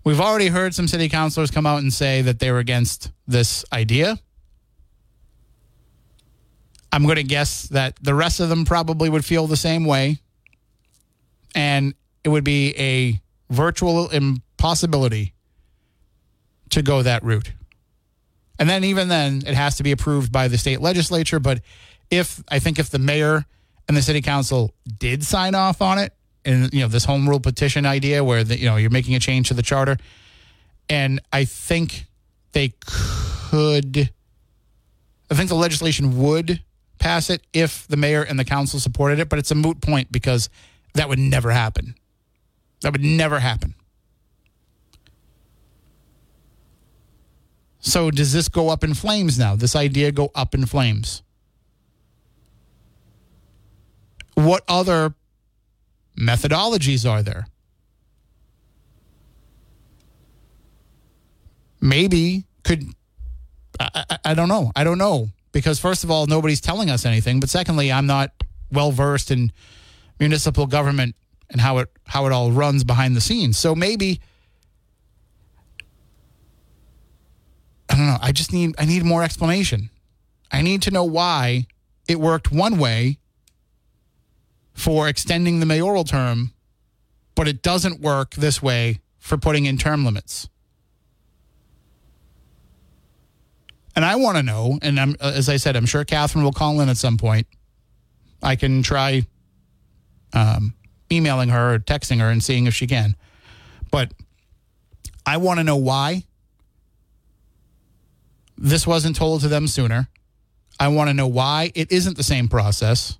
We've 0.05 0.21
already 0.21 0.47
heard 0.47 0.75
some 0.75 0.87
city 0.87 1.09
councilors 1.09 1.49
come 1.49 1.65
out 1.65 1.81
and 1.81 1.91
say 1.91 2.21
that 2.21 2.37
they 2.37 2.51
were 2.51 2.59
against 2.59 3.11
this 3.27 3.65
idea. 3.73 4.19
I'm 6.91 7.03
going 7.03 7.15
to 7.15 7.23
guess 7.23 7.63
that 7.69 7.97
the 8.01 8.13
rest 8.13 8.39
of 8.39 8.47
them 8.47 8.65
probably 8.65 9.09
would 9.09 9.25
feel 9.25 9.47
the 9.47 9.57
same 9.57 9.83
way. 9.83 10.19
And 11.55 11.95
it 12.23 12.29
would 12.29 12.43
be 12.43 12.75
a 12.77 13.19
virtual 13.51 14.09
impossibility 14.09 15.33
to 16.69 16.83
go 16.83 17.01
that 17.01 17.23
route. 17.23 17.51
And 18.59 18.69
then, 18.69 18.83
even 18.83 19.07
then, 19.07 19.41
it 19.45 19.55
has 19.55 19.77
to 19.77 19.83
be 19.83 19.91
approved 19.91 20.31
by 20.31 20.47
the 20.47 20.57
state 20.57 20.81
legislature. 20.81 21.39
But 21.39 21.61
if 22.11 22.43
I 22.47 22.59
think 22.59 22.77
if 22.77 22.91
the 22.91 22.99
mayor 22.99 23.43
and 23.87 23.97
the 23.97 24.01
city 24.03 24.21
council 24.21 24.73
did 24.99 25.23
sign 25.23 25.55
off 25.55 25.81
on 25.81 25.97
it, 25.97 26.13
and 26.45 26.73
you 26.73 26.81
know 26.81 26.87
this 26.87 27.05
home 27.05 27.27
rule 27.27 27.39
petition 27.39 27.85
idea 27.85 28.23
where 28.23 28.43
the, 28.43 28.57
you 28.57 28.65
know 28.65 28.77
you're 28.77 28.89
making 28.89 29.15
a 29.15 29.19
change 29.19 29.47
to 29.49 29.53
the 29.53 29.63
charter, 29.63 29.97
and 30.89 31.19
I 31.33 31.45
think 31.45 32.05
they 32.53 32.73
could, 32.85 34.11
I 35.29 35.35
think 35.35 35.49
the 35.49 35.55
legislation 35.55 36.17
would 36.21 36.61
pass 36.99 37.29
it 37.29 37.41
if 37.51 37.87
the 37.87 37.97
mayor 37.97 38.23
and 38.23 38.39
the 38.39 38.45
council 38.45 38.79
supported 38.79 39.19
it. 39.19 39.27
But 39.29 39.39
it's 39.39 39.51
a 39.51 39.55
moot 39.55 39.81
point 39.81 40.11
because 40.11 40.49
that 40.93 41.09
would 41.09 41.19
never 41.19 41.51
happen. 41.51 41.95
That 42.81 42.91
would 42.93 43.03
never 43.03 43.39
happen. 43.39 43.75
So 47.79 48.09
does 48.09 48.33
this 48.33 48.49
go 48.49 48.69
up 48.69 48.83
in 48.83 48.95
flames 48.95 49.37
now? 49.37 49.55
This 49.55 49.75
idea 49.75 50.11
go 50.11 50.31
up 50.33 50.55
in 50.55 50.65
flames? 50.65 51.21
What 54.33 54.63
other 54.67 55.13
methodologies 56.17 57.09
are 57.09 57.23
there? 57.23 57.47
Maybe 61.81 62.45
could 62.63 62.85
I, 63.79 64.17
I, 64.25 64.33
don't 64.33 64.47
know. 64.47 64.71
I 64.75 64.83
don't 64.83 64.97
know 64.97 65.29
because 65.51 65.79
first 65.79 66.03
of 66.03 66.11
all, 66.11 66.27
nobody's 66.27 66.61
telling 66.61 66.89
us 66.89 67.05
anything. 67.05 67.39
But 67.39 67.49
secondly, 67.49 67.91
I'm 67.91 68.05
not 68.05 68.31
well 68.71 68.91
versed 68.91 69.31
in 69.31 69.51
municipal 70.19 70.65
government 70.65 71.15
and 71.49 71.61
how 71.61 71.77
it 71.79 71.89
how 72.05 72.25
it 72.25 72.31
all 72.31 72.51
runs 72.51 72.83
behind 72.83 73.15
the 73.15 73.21
scenes. 73.21 73.57
So 73.57 73.75
maybe 73.75 74.21
I 77.89 77.95
don't 77.95 78.07
know. 78.07 78.17
I 78.21 78.31
just 78.31 78.51
need 78.51 78.75
I 78.77 78.85
need 78.85 79.03
more 79.03 79.23
explanation. 79.23 79.89
I 80.51 80.61
need 80.61 80.81
to 80.83 80.91
know 80.91 81.03
why 81.03 81.67
it 82.07 82.19
worked 82.19 82.51
one 82.51 82.77
way 82.77 83.19
for 84.75 85.07
extending 85.07 85.59
the 85.59 85.65
mayoral 85.65 86.03
term, 86.03 86.51
but 87.33 87.47
it 87.47 87.63
doesn't 87.63 88.01
work 88.01 88.35
this 88.35 88.61
way 88.61 88.99
for 89.17 89.37
putting 89.37 89.65
in 89.65 89.77
term 89.77 90.05
limits. 90.05 90.47
And 93.95 94.03
I 94.03 94.17
want 94.17 94.37
to 94.37 94.43
know, 94.43 94.77
and 94.81 94.99
I'm, 94.99 95.15
as 95.21 95.47
I 95.47 95.55
said, 95.55 95.77
I'm 95.77 95.85
sure 95.85 96.03
Catherine 96.03 96.43
will 96.43 96.51
call 96.51 96.81
in 96.81 96.89
at 96.89 96.97
some 96.97 97.17
point. 97.17 97.47
I 98.43 98.57
can 98.57 98.83
try 98.83 99.25
um, 100.33 100.75
emailing 101.11 101.49
her 101.49 101.75
or 101.75 101.79
texting 101.79 102.19
her 102.19 102.29
and 102.29 102.43
seeing 102.43 102.67
if 102.67 102.75
she 102.75 102.87
can. 102.87 103.15
But 103.91 104.11
I 105.25 105.37
want 105.37 105.59
to 105.59 105.63
know 105.63 105.77
why 105.77 106.23
this 108.57 108.85
wasn't 108.85 109.15
told 109.15 109.41
to 109.41 109.47
them 109.47 109.67
sooner. 109.67 110.09
I 110.77 110.89
want 110.89 111.09
to 111.09 111.13
know 111.13 111.27
why 111.27 111.71
it 111.73 111.91
isn't 111.91 112.17
the 112.17 112.23
same 112.23 112.49
process. 112.49 113.17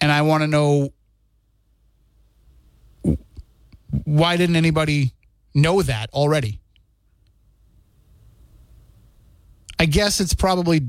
And 0.00 0.12
I 0.12 0.22
want 0.22 0.42
to 0.42 0.46
know 0.46 0.92
why 4.04 4.36
didn't 4.36 4.56
anybody 4.56 5.12
know 5.54 5.82
that 5.82 6.10
already? 6.12 6.60
I 9.78 9.86
guess 9.86 10.20
it's 10.20 10.34
probably 10.34 10.80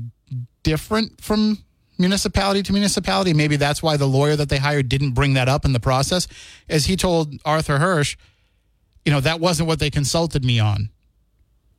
different 0.62 1.20
from 1.20 1.58
municipality 1.98 2.62
to 2.62 2.72
municipality. 2.72 3.32
Maybe 3.32 3.56
that's 3.56 3.82
why 3.82 3.96
the 3.96 4.06
lawyer 4.06 4.36
that 4.36 4.48
they 4.48 4.58
hired 4.58 4.88
didn't 4.88 5.12
bring 5.12 5.34
that 5.34 5.48
up 5.48 5.64
in 5.64 5.72
the 5.72 5.80
process. 5.80 6.28
As 6.68 6.86
he 6.86 6.96
told 6.96 7.34
Arthur 7.44 7.78
Hirsch, 7.78 8.16
you 9.04 9.12
know, 9.12 9.20
that 9.20 9.40
wasn't 9.40 9.68
what 9.68 9.78
they 9.78 9.90
consulted 9.90 10.44
me 10.44 10.58
on. 10.58 10.90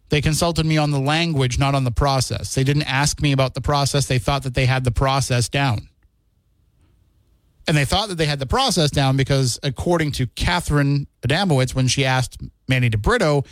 They 0.10 0.22
consulted 0.22 0.66
me 0.66 0.78
on 0.78 0.92
the 0.92 1.00
language, 1.00 1.60
not 1.60 1.76
on 1.76 1.84
the 1.84 1.92
process. 1.92 2.56
They 2.56 2.64
didn't 2.64 2.84
ask 2.84 3.22
me 3.22 3.34
about 3.34 3.54
the 3.54 3.62
process. 3.62 4.06
They 4.06 4.20
thought 4.20 4.44
that 4.44 4.54
they 4.54 4.66
had 4.66 4.86
the 4.86 4.92
process 4.92 5.50
down. 5.50 5.87
And 7.68 7.76
they 7.76 7.86
thought 7.86 8.08
that 8.10 8.16
they 8.16 8.26
had 8.26 8.40
the 8.40 8.46
process 8.46 8.92
down 8.92 9.18
because, 9.18 9.60
according 9.62 10.14
to 10.14 10.28
Catherine 10.28 11.08
Adamowicz, 11.22 11.76
when 11.76 11.88
she 11.88 12.06
asked 12.06 12.38
Manny 12.68 12.90
DeBrito, 12.90 13.46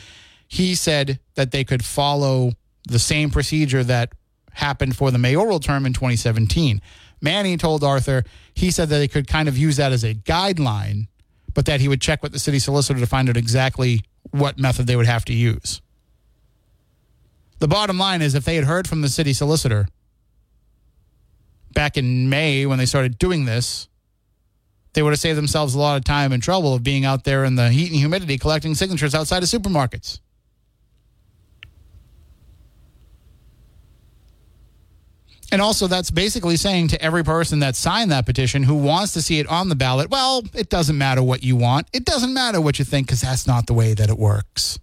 he 0.47 0.73
said 0.73 1.19
that 1.35 1.51
they 1.51 1.63
could 1.63 1.83
follow 1.83 2.53
the 2.87 2.99
same 2.99 3.29
procedure 3.29 3.83
that 3.83 4.13
happened 4.53 4.95
for 4.95 5.11
the 5.11 5.17
mayoral 5.17 5.59
term 5.59 5.85
in 5.85 5.91
2017. 5.91 6.81
Manny 7.21 7.57
told 7.57 7.83
Arthur 7.83 8.23
he 8.53 8.71
said 8.71 8.89
that 8.89 8.97
they 8.97 9.07
could 9.07 9.27
kind 9.27 9.49
of 9.49 9.57
use 9.57 9.77
that 9.77 9.91
as 9.91 10.03
a 10.03 10.13
guideline, 10.13 11.07
but 11.53 11.65
that 11.65 11.81
he 11.81 11.87
would 11.87 12.01
check 12.01 12.23
with 12.23 12.31
the 12.31 12.39
city 12.39 12.59
solicitor 12.59 12.99
to 12.99 13.07
find 13.07 13.27
out 13.27 13.35
exactly 13.35 14.01
what 14.31 14.57
method 14.57 14.87
they 14.87 14.95
would 14.95 15.07
have 15.07 15.25
to 15.25 15.33
use. 15.33 15.81
The 17.59 17.67
bottom 17.67 17.97
line 17.97 18.21
is 18.21 18.35
if 18.35 18.45
they 18.45 18.55
had 18.55 18.65
heard 18.65 18.87
from 18.87 19.01
the 19.01 19.09
city 19.09 19.33
solicitor 19.33 19.87
back 21.73 21.97
in 21.97 22.29
May 22.29 22.65
when 22.65 22.77
they 22.77 22.85
started 22.85 23.17
doing 23.17 23.45
this, 23.45 23.87
they 24.95 25.03
would 25.03 25.11
have 25.11 25.19
saved 25.19 25.37
themselves 25.37 25.75
a 25.75 25.79
lot 25.79 25.97
of 25.97 26.05
time 26.05 26.31
and 26.31 26.41
trouble 26.41 26.73
of 26.73 26.81
being 26.81 27.03
out 27.03 27.25
there 27.25 27.43
in 27.43 27.55
the 27.55 27.69
heat 27.69 27.91
and 27.91 27.99
humidity 27.99 28.37
collecting 28.37 28.73
signatures 28.73 29.13
outside 29.13 29.43
of 29.43 29.49
supermarkets. 29.49 30.19
And 35.51 35.61
also, 35.61 35.87
that's 35.87 36.11
basically 36.11 36.55
saying 36.55 36.87
to 36.89 37.01
every 37.01 37.23
person 37.23 37.59
that 37.59 37.75
signed 37.75 38.09
that 38.11 38.25
petition 38.25 38.63
who 38.63 38.75
wants 38.75 39.11
to 39.13 39.21
see 39.21 39.39
it 39.39 39.47
on 39.47 39.67
the 39.67 39.75
ballot, 39.75 40.09
well, 40.09 40.43
it 40.53 40.69
doesn't 40.69 40.97
matter 40.97 41.21
what 41.21 41.43
you 41.43 41.57
want. 41.57 41.87
It 41.93 42.05
doesn't 42.05 42.33
matter 42.33 42.59
what 42.61 42.79
you 42.79 42.85
think 42.85 43.07
because 43.07 43.21
that's 43.21 43.45
not 43.45 43.67
the 43.67 43.73
way 43.73 43.93
that 43.93 44.09
it 44.09 44.17
works. 44.17 44.79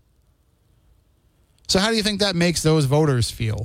So, 1.68 1.78
how 1.78 1.88
do 1.90 1.96
you 1.96 2.02
think 2.02 2.20
that 2.20 2.36
makes 2.36 2.62
those 2.62 2.84
voters 2.84 3.30
feel? 3.30 3.64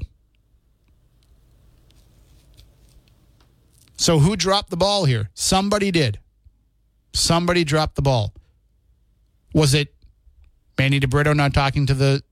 So, 3.97 4.19
who 4.19 4.37
dropped 4.37 4.69
the 4.69 4.77
ball 4.77 5.05
here? 5.05 5.29
Somebody 5.33 5.91
did. 5.91 6.19
Somebody 7.17 7.63
dropped 7.63 7.95
the 7.95 8.01
ball. 8.01 8.33
Was 9.53 9.73
it 9.73 9.93
Manny 10.77 10.99
DeBrito 10.99 11.35
not 11.35 11.53
talking 11.53 11.85
to 11.87 11.93
the 11.93 12.23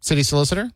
city 0.00 0.22
solicitor? 0.22 0.70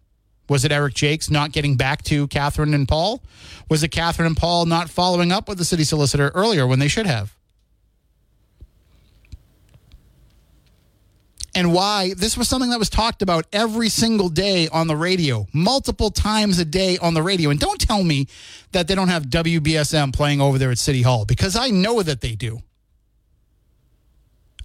Was 0.48 0.64
it 0.64 0.72
Eric 0.72 0.94
Jaikes 0.94 1.30
not 1.30 1.52
getting 1.52 1.76
back 1.76 2.02
to 2.04 2.26
Catherine 2.28 2.72
and 2.72 2.88
Paul? 2.88 3.22
Was 3.68 3.82
it 3.82 3.88
Catherine 3.88 4.26
and 4.26 4.36
Paul 4.36 4.64
not 4.64 4.88
following 4.88 5.30
up 5.30 5.48
with 5.48 5.58
the 5.58 5.64
city 5.64 5.84
solicitor 5.84 6.30
earlier 6.34 6.66
when 6.66 6.78
they 6.78 6.88
should 6.88 7.06
have? 7.06 7.34
And 11.54 11.74
why 11.74 12.14
this 12.14 12.36
was 12.36 12.48
something 12.48 12.70
that 12.70 12.78
was 12.78 12.88
talked 12.88 13.20
about 13.20 13.46
every 13.52 13.88
single 13.88 14.28
day 14.28 14.68
on 14.68 14.86
the 14.86 14.96
radio, 14.96 15.46
multiple 15.52 16.10
times 16.10 16.58
a 16.58 16.64
day 16.64 16.96
on 16.98 17.14
the 17.14 17.22
radio. 17.22 17.50
And 17.50 17.58
don't 17.58 17.80
tell 17.80 18.04
me 18.04 18.28
that 18.72 18.86
they 18.86 18.94
don't 18.94 19.08
have 19.08 19.24
WBSM 19.24 20.14
playing 20.14 20.40
over 20.40 20.56
there 20.56 20.70
at 20.70 20.78
City 20.78 21.02
Hall 21.02 21.24
because 21.24 21.56
I 21.56 21.68
know 21.68 22.02
that 22.02 22.20
they 22.20 22.34
do. 22.34 22.62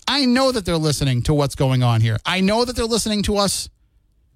I 0.08 0.26
know 0.26 0.52
that 0.52 0.66
they're 0.66 0.78
listening 0.78 1.22
to 1.24 1.34
what's 1.34 1.56
going 1.56 1.84
on 1.84 2.02
here. 2.02 2.18
I 2.26 2.42
know 2.42 2.66
that 2.66 2.76
they're 2.76 2.86
listening 2.86 3.24
to 3.24 3.38
us 3.38 3.70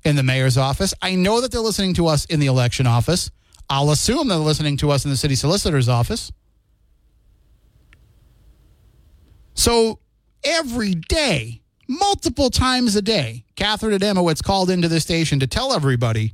in 0.04 0.16
the 0.16 0.24
mayor's 0.24 0.58
office. 0.58 0.94
I 1.02 1.16
know 1.16 1.42
that 1.42 1.52
they're 1.52 1.62
listening 1.62 1.94
to 1.96 2.08
us 2.08 2.26
in 2.26 2.40
the 2.40 2.48
election 2.48 2.88
office. 2.88 3.32
I'll 3.70 3.92
assume 3.92 4.30
they're 4.30 4.38
listening 4.38 4.78
to 4.78 4.92
us 4.92 5.04
in 5.04 5.12
the 5.12 5.18
city 5.18 5.36
solicitor's 5.36 5.90
office. 5.90 6.32
So 9.54 10.00
every 10.44 10.94
day, 10.94 11.62
multiple 11.88 12.50
times 12.50 12.96
a 12.96 13.02
day, 13.02 13.44
Catherine 13.56 14.00
Adamowicz 14.00 14.44
called 14.44 14.70
into 14.70 14.88
the 14.88 15.00
station 15.00 15.40
to 15.40 15.48
tell 15.48 15.74
everybody 15.74 16.34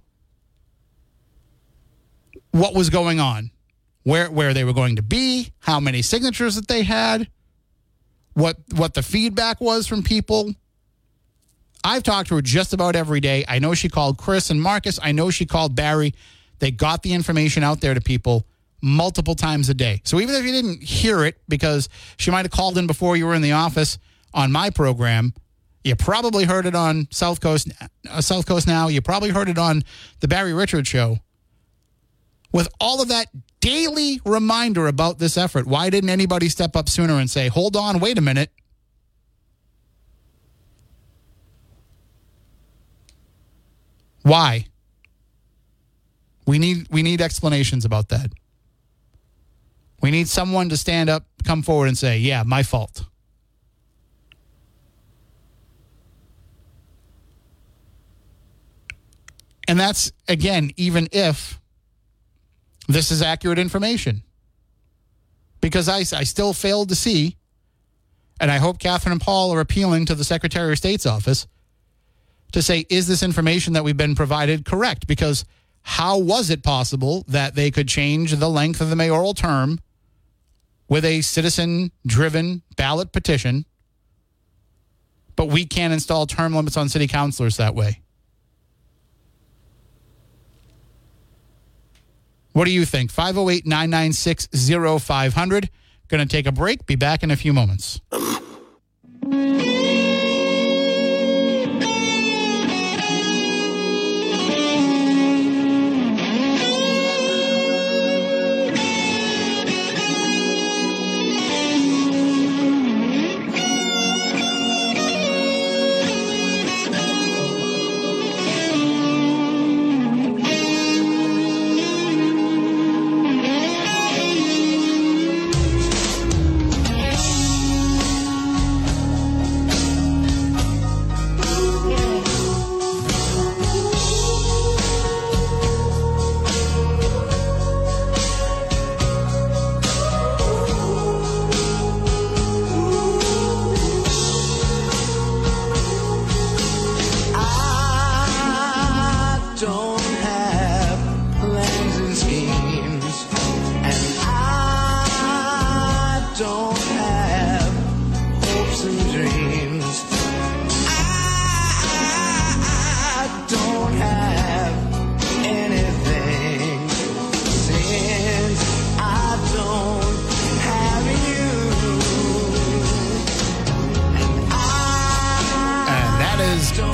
what 2.52 2.76
was 2.76 2.90
going 2.90 3.20
on, 3.20 3.50
where 4.04 4.30
where 4.30 4.54
they 4.54 4.64
were 4.64 4.74
going 4.74 4.98
to 4.98 5.02
be, 5.02 5.52
how 5.60 5.80
many 5.80 6.02
signatures 6.04 6.56
that 6.56 6.68
they 6.68 6.84
had, 6.84 7.28
what 8.34 8.58
what 8.76 8.94
the 8.94 9.04
feedback 9.04 9.62
was 9.62 9.88
from 9.88 10.04
people, 10.04 10.54
I've 11.84 12.04
talked 12.04 12.30
to 12.30 12.36
her 12.36 12.42
just 12.42 12.74
about 12.74 12.96
every 12.96 13.20
day. 13.20 13.46
I 13.48 13.60
know 13.60 13.74
she 13.74 13.90
called 13.90 14.18
Chris 14.18 14.50
and 14.50 14.62
Marcus. 14.62 15.00
I 15.02 15.12
know 15.12 15.30
she 15.30 15.46
called 15.46 15.76
Barry. 15.76 16.14
They 16.60 16.72
got 16.72 17.04
the 17.04 17.14
information 17.14 17.64
out 17.64 17.82
there 17.82 17.94
to 17.94 18.02
people 18.02 18.46
multiple 18.82 19.36
times 19.36 19.70
a 19.70 19.74
day. 19.74 20.02
So 20.04 20.20
even 20.20 20.36
if 20.36 20.46
you 20.46 20.52
didn't 20.52 20.84
hear 20.84 21.24
it 21.24 21.40
because 21.48 21.90
she 22.18 22.32
might 22.32 22.46
have 22.46 22.52
called 22.52 22.78
in 22.78 22.88
before 22.88 23.18
you 23.18 23.26
were 23.26 23.34
in 23.34 23.42
the 23.42 23.54
office 23.54 23.98
on 24.34 24.52
my 24.52 24.70
program, 24.70 25.34
you 25.84 25.96
probably 25.96 26.46
heard 26.46 26.66
it 26.66 26.76
on 26.76 27.08
South 27.12 27.42
Coast 27.42 27.70
uh, 28.10 28.22
South 28.22 28.46
Coast 28.46 28.68
Now. 28.68 28.88
You 28.88 29.02
probably 29.02 29.30
heard 29.30 29.50
it 29.50 29.58
on 29.58 29.84
the 30.22 30.28
Barry 30.28 30.54
Richards 30.54 30.88
show. 30.88 31.20
With 32.54 32.68
all 32.80 33.02
of 33.02 33.08
that 33.10 33.28
daily 33.64 34.20
reminder 34.26 34.88
about 34.88 35.20
this 35.20 35.38
effort, 35.38 35.66
why 35.66 35.90
didn't 35.90 36.10
anybody 36.10 36.50
step 36.50 36.76
up 36.76 36.90
sooner 36.90 37.14
and 37.14 37.30
say, 37.30 37.48
"Hold 37.48 37.78
on, 37.78 38.02
wait 38.02 38.18
a 38.18 38.22
minute. 38.22 38.52
Why? 44.24 44.66
We 46.46 46.60
need 46.60 46.88
we 46.90 47.04
need 47.04 47.22
explanations 47.22 47.86
about 47.86 48.10
that. 48.10 48.34
We 50.02 50.12
need 50.12 50.28
someone 50.28 50.68
to 50.68 50.76
stand 50.76 51.10
up, 51.10 51.26
come 51.46 51.64
forward 51.64 51.88
and 51.88 51.98
say, 51.98 52.18
"Yeah, 52.18 52.44
my 52.44 52.64
fault." 52.64 53.06
And 59.70 59.80
that's 59.80 60.12
again 60.28 60.72
even 60.76 61.08
if 61.14 61.62
this 62.88 63.12
is 63.12 63.22
accurate 63.22 63.60
information. 63.60 64.24
Because 65.62 65.88
I, 65.88 66.00
I 66.00 66.24
still 66.24 66.54
failed 66.54 66.90
to 66.90 66.96
see, 66.96 67.38
and 68.40 68.52
I 68.52 68.58
hope 68.58 68.80
Catherine 68.80 69.14
and 69.14 69.22
Paul 69.22 69.54
are 69.54 69.62
appealing 69.62 70.06
to 70.08 70.16
the 70.16 70.24
Secretary 70.24 70.72
of 70.72 70.78
State's 70.78 71.06
office 71.06 71.48
to 72.52 72.62
say, 72.62 72.86
is 72.90 73.08
this 73.08 73.24
information 73.24 73.74
that 73.74 73.84
we've 73.84 73.98
been 73.98 74.16
provided 74.16 74.66
correct? 74.66 75.08
Because 75.08 75.46
how 75.82 76.18
was 76.18 76.50
it 76.50 76.64
possible 76.64 77.26
that 77.28 77.56
they 77.56 77.72
could 77.72 77.88
change 77.88 78.34
the 78.34 78.50
length 78.50 78.82
of 78.82 78.90
the 78.90 78.96
mayoral 78.96 79.34
term 79.34 79.80
with 80.88 81.06
a 81.06 81.22
citizen 81.22 81.92
driven 82.06 82.62
ballot 82.76 83.12
petition, 83.12 83.66
but 85.36 85.48
we 85.48 85.66
can't 85.66 85.94
install 85.94 86.26
term 86.26 86.54
limits 86.54 86.78
on 86.78 86.90
city 86.90 87.08
councilors 87.08 87.58
that 87.58 87.74
way? 87.74 88.03
What 92.54 92.66
do 92.66 92.72
you 92.72 92.86
think? 92.86 93.12
508 93.12 93.66
996 93.66 94.48
0500. 95.04 95.70
Going 96.08 96.28
to 96.28 96.28
take 96.28 96.46
a 96.46 96.52
break. 96.52 96.86
Be 96.86 96.96
back 96.96 97.24
in 97.24 97.32
a 97.32 97.36
few 97.36 97.54
moments. 97.54 98.00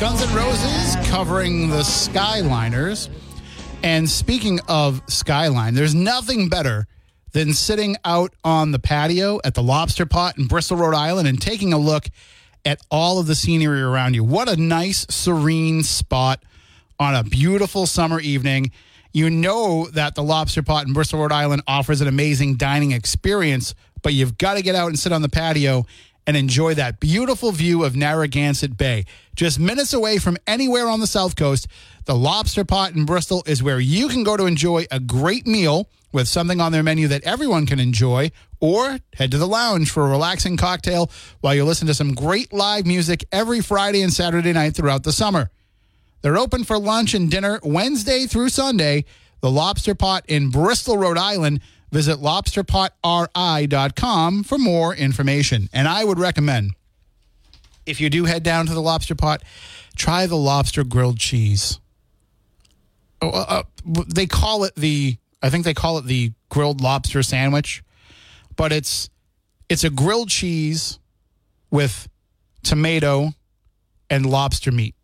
Guns 0.09 0.23
N' 0.23 0.35
Roses 0.35 1.07
covering 1.11 1.69
the 1.69 1.81
Skyliners. 1.81 3.09
And 3.83 4.09
speaking 4.09 4.59
of 4.67 5.03
Skyline, 5.05 5.75
there's 5.75 5.93
nothing 5.93 6.49
better 6.49 6.87
than 7.33 7.53
sitting 7.53 7.95
out 8.03 8.33
on 8.43 8.71
the 8.71 8.79
patio 8.79 9.39
at 9.43 9.53
the 9.53 9.61
Lobster 9.61 10.07
Pot 10.07 10.35
in 10.39 10.47
Bristol, 10.47 10.77
Rhode 10.77 10.95
Island, 10.95 11.27
and 11.27 11.39
taking 11.39 11.73
a 11.73 11.77
look 11.77 12.07
at 12.65 12.81
all 12.89 13.19
of 13.19 13.27
the 13.27 13.35
scenery 13.35 13.83
around 13.83 14.15
you. 14.15 14.23
What 14.23 14.49
a 14.49 14.57
nice, 14.59 15.05
serene 15.11 15.83
spot 15.83 16.41
on 16.99 17.13
a 17.13 17.23
beautiful 17.23 17.85
summer 17.85 18.19
evening. 18.19 18.71
You 19.13 19.29
know 19.29 19.89
that 19.93 20.15
the 20.15 20.23
Lobster 20.23 20.63
Pot 20.63 20.87
in 20.87 20.93
Bristol, 20.93 21.19
Rhode 21.19 21.31
Island 21.31 21.61
offers 21.67 22.01
an 22.01 22.07
amazing 22.07 22.55
dining 22.55 22.93
experience, 22.93 23.75
but 24.01 24.13
you've 24.13 24.39
got 24.39 24.55
to 24.55 24.63
get 24.63 24.73
out 24.73 24.87
and 24.87 24.97
sit 24.97 25.11
on 25.11 25.21
the 25.21 25.29
patio 25.29 25.85
and 26.29 26.37
enjoy 26.37 26.75
that 26.75 26.99
beautiful 26.99 27.51
view 27.51 27.83
of 27.83 27.95
Narragansett 27.95 28.77
Bay. 28.77 29.03
Just 29.35 29.59
minutes 29.59 29.93
away 29.93 30.19
from 30.19 30.37
anywhere 30.45 30.87
on 30.87 30.99
the 30.99 31.07
South 31.07 31.35
Coast, 31.35 31.67
the 32.05 32.13
Lobster 32.13 32.63
Pot 32.63 32.93
in 32.93 33.03
Bristol 33.03 33.41
is 33.47 33.63
where 33.63 33.79
you 33.79 34.07
can 34.09 34.23
go 34.23 34.37
to 34.37 34.45
enjoy 34.45 34.85
a 34.91 34.99
great 34.99 35.47
meal 35.47 35.89
with 36.11 36.27
something 36.27 36.61
on 36.61 36.71
their 36.71 36.83
menu 36.83 37.07
that 37.07 37.23
everyone 37.23 37.65
can 37.65 37.79
enjoy, 37.79 38.29
or 38.59 38.99
head 39.15 39.31
to 39.31 39.39
the 39.39 39.47
lounge 39.47 39.89
for 39.89 40.05
a 40.05 40.09
relaxing 40.11 40.55
cocktail 40.55 41.09
while 41.41 41.55
you 41.55 41.65
listen 41.65 41.87
to 41.87 41.95
some 41.95 42.13
great 42.13 42.53
live 42.53 42.85
music 42.85 43.25
every 43.31 43.59
Friday 43.59 44.03
and 44.03 44.13
Saturday 44.13 44.53
night 44.53 44.75
throughout 44.75 45.01
the 45.01 45.11
summer. 45.11 45.49
They're 46.21 46.37
open 46.37 46.63
for 46.63 46.77
lunch 46.77 47.15
and 47.15 47.31
dinner 47.31 47.59
Wednesday 47.63 48.27
through 48.27 48.49
Sunday. 48.49 49.05
The 49.41 49.49
Lobster 49.49 49.95
Pot 49.95 50.25
in 50.27 50.51
Bristol, 50.51 50.95
Rhode 50.95 51.17
Island. 51.17 51.61
Visit 51.91 52.17
lobsterpotri.com 52.17 54.43
for 54.43 54.57
more 54.57 54.93
information. 54.95 55.69
And 55.73 55.87
I 55.87 56.03
would 56.03 56.19
recommend, 56.19 56.71
if 57.85 58.01
you 58.01 58.09
do 58.09 58.25
head 58.25 58.43
down 58.43 58.65
to 58.67 58.73
the 58.73 58.81
Lobster 58.81 59.15
Pot, 59.15 59.41
try 59.95 60.27
the 60.27 60.35
lobster 60.35 60.83
grilled 60.83 61.17
cheese. 61.17 61.79
Oh, 63.21 63.29
uh, 63.29 63.45
uh, 63.47 63.63
they 64.07 64.27
call 64.27 64.63
it 64.63 64.75
the, 64.75 65.17
I 65.41 65.49
think 65.49 65.65
they 65.65 65.73
call 65.73 65.97
it 65.97 66.05
the 66.05 66.31
grilled 66.49 66.81
lobster 66.81 67.23
sandwich, 67.23 67.83
but 68.55 68.71
it's 68.71 69.09
it's 69.67 69.83
a 69.83 69.89
grilled 69.89 70.29
cheese 70.29 70.99
with 71.69 72.07
tomato 72.63 73.33
and 74.09 74.25
lobster 74.25 74.71
meat 74.71 74.95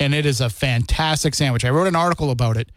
and 0.00 0.14
it 0.14 0.26
is 0.26 0.40
a 0.40 0.48
fantastic 0.48 1.34
sandwich. 1.34 1.64
I 1.64 1.70
wrote 1.70 1.86
an 1.86 1.94
article 1.94 2.30
about 2.30 2.56
it 2.56 2.70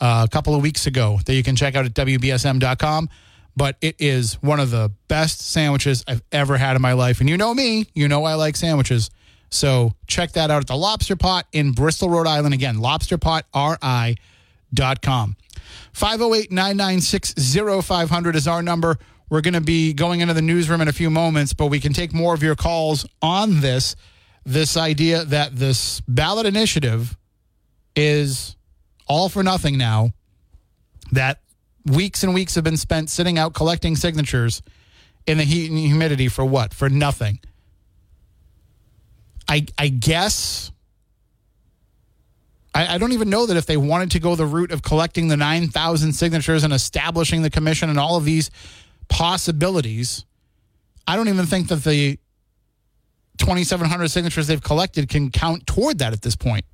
uh, 0.00 0.26
a 0.26 0.30
couple 0.30 0.54
of 0.54 0.62
weeks 0.62 0.86
ago 0.86 1.18
that 1.26 1.34
you 1.34 1.42
can 1.42 1.56
check 1.56 1.74
out 1.74 1.84
at 1.84 1.94
WBSM.com. 1.94 3.08
But 3.56 3.76
it 3.80 3.96
is 3.98 4.34
one 4.42 4.60
of 4.60 4.70
the 4.70 4.92
best 5.08 5.40
sandwiches 5.40 6.04
I've 6.06 6.22
ever 6.30 6.58
had 6.58 6.76
in 6.76 6.82
my 6.82 6.92
life. 6.92 7.20
And 7.20 7.30
you 7.30 7.38
know 7.38 7.54
me, 7.54 7.86
you 7.94 8.06
know 8.06 8.24
I 8.24 8.34
like 8.34 8.54
sandwiches. 8.54 9.10
So 9.50 9.94
check 10.06 10.32
that 10.32 10.50
out 10.50 10.60
at 10.60 10.66
the 10.66 10.76
Lobster 10.76 11.16
Pot 11.16 11.46
in 11.52 11.72
Bristol, 11.72 12.10
Rhode 12.10 12.26
Island. 12.26 12.52
Again, 12.52 12.76
lobsterpotri.com. 12.76 15.36
508 15.92 16.52
996 16.52 17.84
0500 17.84 18.36
is 18.36 18.46
our 18.46 18.62
number. 18.62 18.98
We're 19.30 19.40
going 19.40 19.54
to 19.54 19.60
be 19.60 19.92
going 19.92 20.20
into 20.20 20.34
the 20.34 20.42
newsroom 20.42 20.80
in 20.80 20.88
a 20.88 20.92
few 20.92 21.10
moments, 21.10 21.52
but 21.52 21.66
we 21.66 21.80
can 21.80 21.92
take 21.92 22.12
more 22.12 22.34
of 22.34 22.42
your 22.42 22.54
calls 22.54 23.06
on 23.22 23.60
this 23.60 23.96
this 24.44 24.76
idea 24.76 25.24
that 25.24 25.56
this 25.56 26.00
ballot 26.06 26.46
initiative 26.46 27.16
is 27.96 28.55
all 29.06 29.28
for 29.28 29.42
nothing 29.42 29.78
now, 29.78 30.10
that 31.12 31.40
weeks 31.84 32.22
and 32.22 32.34
weeks 32.34 32.54
have 32.54 32.64
been 32.64 32.76
spent 32.76 33.10
sitting 33.10 33.38
out 33.38 33.54
collecting 33.54 33.96
signatures 33.96 34.62
in 35.26 35.38
the 35.38 35.44
heat 35.44 35.70
and 35.70 35.78
humidity 35.78 36.28
for 36.28 36.44
what? 36.44 36.74
For 36.74 36.88
nothing. 36.88 37.40
I 39.48 39.66
I 39.78 39.88
guess 39.88 40.72
I, 42.74 42.94
I 42.94 42.98
don't 42.98 43.12
even 43.12 43.30
know 43.30 43.46
that 43.46 43.56
if 43.56 43.66
they 43.66 43.76
wanted 43.76 44.10
to 44.12 44.20
go 44.20 44.34
the 44.34 44.46
route 44.46 44.72
of 44.72 44.82
collecting 44.82 45.28
the 45.28 45.36
nine 45.36 45.68
thousand 45.68 46.12
signatures 46.12 46.64
and 46.64 46.72
establishing 46.72 47.42
the 47.42 47.50
commission 47.50 47.88
and 47.88 47.98
all 47.98 48.16
of 48.16 48.24
these 48.24 48.50
possibilities, 49.08 50.24
I 51.06 51.16
don't 51.16 51.28
even 51.28 51.46
think 51.46 51.68
that 51.68 51.84
the 51.84 52.18
2,700 53.38 54.08
signatures 54.08 54.46
they've 54.46 54.62
collected 54.62 55.08
can 55.08 55.30
count 55.30 55.66
toward 55.66 55.98
that 55.98 56.12
at 56.12 56.22
this 56.22 56.36
point. 56.36 56.64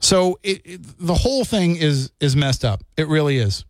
So 0.00 0.38
it, 0.42 0.62
it, 0.64 0.80
the 0.98 1.14
whole 1.14 1.44
thing 1.44 1.76
is 1.76 2.10
is 2.20 2.34
messed 2.34 2.64
up. 2.64 2.82
It 2.96 3.06
really 3.06 3.38
is. 3.38 3.64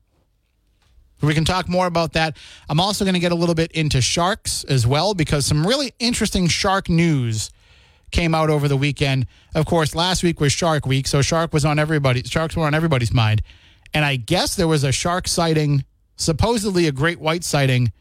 We 1.23 1.35
can 1.35 1.45
talk 1.45 1.69
more 1.69 1.87
about 1.87 2.15
that. 2.15 2.39
I'm 2.69 2.81
also 2.81 3.05
going 3.05 3.15
to 3.15 3.21
get 3.21 3.33
a 3.33 3.35
little 3.35 3.55
bit 3.55 3.73
into 3.73 4.01
sharks 4.01 4.65
as 4.65 4.87
well 4.87 5.13
because 5.13 5.45
some 5.45 5.67
really 5.67 5.93
interesting 5.99 6.47
shark 6.49 6.89
news 6.89 7.51
came 8.11 8.35
out 8.35 8.49
over 8.49 8.69
the 8.69 8.77
weekend. 8.77 9.27
Of 9.55 9.67
course, 9.67 9.95
last 9.95 10.23
week 10.23 10.41
was 10.41 10.53
Shark 10.53 10.87
Week, 10.87 11.07
so 11.07 11.21
shark 11.21 11.53
was 11.53 11.65
on 11.65 11.79
everybody. 11.79 12.23
Sharks 12.23 12.57
were 12.57 12.65
on 12.65 12.75
everybody's 12.75 13.13
mind, 13.13 13.43
and 13.93 14.05
I 14.05 14.17
guess 14.17 14.57
there 14.57 14.67
was 14.67 14.83
a 14.83 14.93
shark 14.93 15.29
sighting, 15.29 15.85
supposedly 16.17 16.87
a 16.87 16.93
great 16.93 17.21
white 17.21 17.45
sighting, 17.45 17.93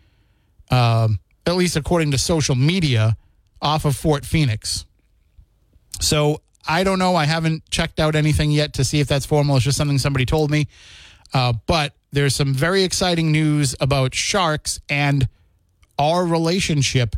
um, 0.72 1.20
at 1.46 1.56
least 1.56 1.76
according 1.76 2.12
to 2.12 2.18
social 2.18 2.56
media, 2.56 3.18
off 3.62 3.86
of 3.86 3.96
Fort 3.96 4.26
Phoenix. 4.26 4.86
So 6.00 6.42
I 6.68 6.84
don't 6.84 7.00
know. 7.00 7.16
I 7.16 7.26
haven't 7.26 7.70
checked 7.70 8.00
out 8.00 8.16
anything 8.16 8.52
yet 8.52 8.74
to 8.74 8.84
see 8.84 9.00
if 9.00 9.08
that's 9.08 9.26
formal. 9.26 9.56
It's 9.56 9.66
just 9.66 9.78
something 9.78 9.98
somebody 9.98 10.26
told 10.26 10.52
me. 10.52 10.68
Uh, 11.34 11.54
but 11.68 11.94
there's 12.12 12.36
some 12.36 12.54
very 12.54 12.84
exciting 12.84 13.32
news 13.32 13.76
about 13.80 14.14
sharks 14.14 14.80
and 14.90 15.28
our 15.98 16.26
relationship 16.26 17.16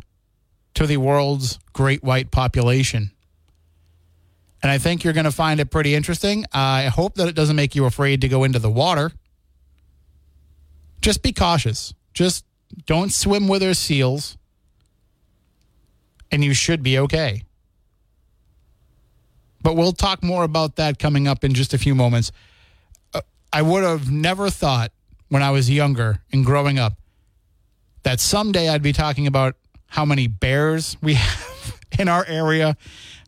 to 0.74 0.86
the 0.86 0.96
world's 0.96 1.58
great 1.72 2.02
white 2.02 2.30
population. 2.30 3.10
And 4.62 4.70
I 4.70 4.78
think 4.78 5.02
you're 5.02 5.12
going 5.12 5.24
to 5.24 5.32
find 5.32 5.60
it 5.60 5.70
pretty 5.70 5.94
interesting. 5.94 6.44
I 6.52 6.84
hope 6.84 7.14
that 7.16 7.28
it 7.28 7.34
doesn't 7.34 7.56
make 7.56 7.74
you 7.74 7.84
afraid 7.84 8.20
to 8.20 8.28
go 8.28 8.44
into 8.44 8.58
the 8.58 8.70
water. 8.70 9.10
Just 11.00 11.22
be 11.22 11.32
cautious. 11.32 11.94
Just 12.14 12.44
don't 12.86 13.12
swim 13.12 13.48
with 13.48 13.60
their 13.60 13.74
seals. 13.74 14.36
And 16.30 16.44
you 16.44 16.54
should 16.54 16.82
be 16.82 16.98
okay. 17.00 17.42
But 19.62 19.76
we'll 19.76 19.92
talk 19.92 20.22
more 20.22 20.44
about 20.44 20.76
that 20.76 20.98
coming 20.98 21.28
up 21.28 21.44
in 21.44 21.54
just 21.54 21.72
a 21.72 21.78
few 21.78 21.94
moments. 21.94 22.32
Uh, 23.14 23.20
I 23.52 23.62
would 23.62 23.84
have 23.84 24.10
never 24.10 24.50
thought 24.50 24.92
when 25.28 25.42
I 25.42 25.50
was 25.50 25.70
younger 25.70 26.22
and 26.32 26.44
growing 26.44 26.78
up 26.78 26.94
that 28.02 28.20
someday 28.20 28.68
I'd 28.68 28.82
be 28.82 28.92
talking 28.92 29.26
about 29.26 29.56
how 29.86 30.04
many 30.04 30.26
bears 30.26 30.96
we 31.00 31.14
have 31.14 31.80
in 31.98 32.08
our 32.08 32.24
area, 32.26 32.76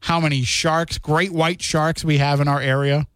how 0.00 0.20
many 0.20 0.42
sharks, 0.42 0.98
great 0.98 1.32
white 1.32 1.62
sharks 1.62 2.04
we 2.04 2.18
have 2.18 2.40
in 2.40 2.48
our 2.48 2.60
area. 2.60 3.06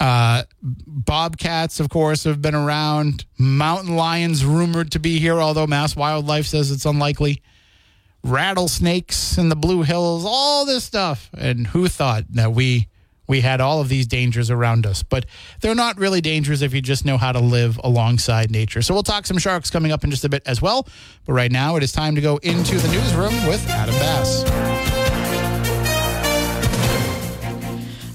Uh, 0.00 0.44
bobcats, 0.62 1.80
of 1.80 1.88
course, 1.88 2.22
have 2.24 2.40
been 2.40 2.54
around. 2.54 3.24
Mountain 3.36 3.96
lions 3.96 4.44
rumored 4.44 4.92
to 4.92 5.00
be 5.00 5.18
here, 5.18 5.40
although 5.40 5.66
Mass 5.66 5.96
Wildlife 5.96 6.46
says 6.46 6.70
it's 6.70 6.86
unlikely. 6.86 7.42
Rattlesnakes 8.22 9.38
in 9.38 9.48
the 9.48 9.56
Blue 9.56 9.82
Hills, 9.82 10.24
all 10.26 10.64
this 10.64 10.84
stuff. 10.84 11.30
And 11.36 11.68
who 11.68 11.88
thought 11.88 12.24
that 12.30 12.52
we 12.52 12.88
we 13.26 13.42
had 13.42 13.60
all 13.60 13.80
of 13.80 13.88
these 13.88 14.06
dangers 14.06 14.50
around 14.50 14.86
us? 14.86 15.02
But 15.02 15.26
they're 15.60 15.74
not 15.74 15.98
really 15.98 16.20
dangerous 16.20 16.62
if 16.62 16.74
you 16.74 16.80
just 16.80 17.04
know 17.04 17.18
how 17.18 17.32
to 17.32 17.40
live 17.40 17.78
alongside 17.84 18.50
nature. 18.50 18.82
So 18.82 18.94
we'll 18.94 19.02
talk 19.02 19.26
some 19.26 19.38
sharks 19.38 19.70
coming 19.70 19.92
up 19.92 20.04
in 20.04 20.10
just 20.10 20.24
a 20.24 20.28
bit 20.28 20.42
as 20.46 20.62
well. 20.62 20.86
But 21.26 21.34
right 21.34 21.52
now, 21.52 21.76
it 21.76 21.82
is 21.82 21.92
time 21.92 22.14
to 22.14 22.20
go 22.20 22.38
into 22.38 22.78
the 22.78 22.88
newsroom 22.88 23.46
with 23.46 23.68
Adam 23.68 23.94
Bass. 23.96 24.67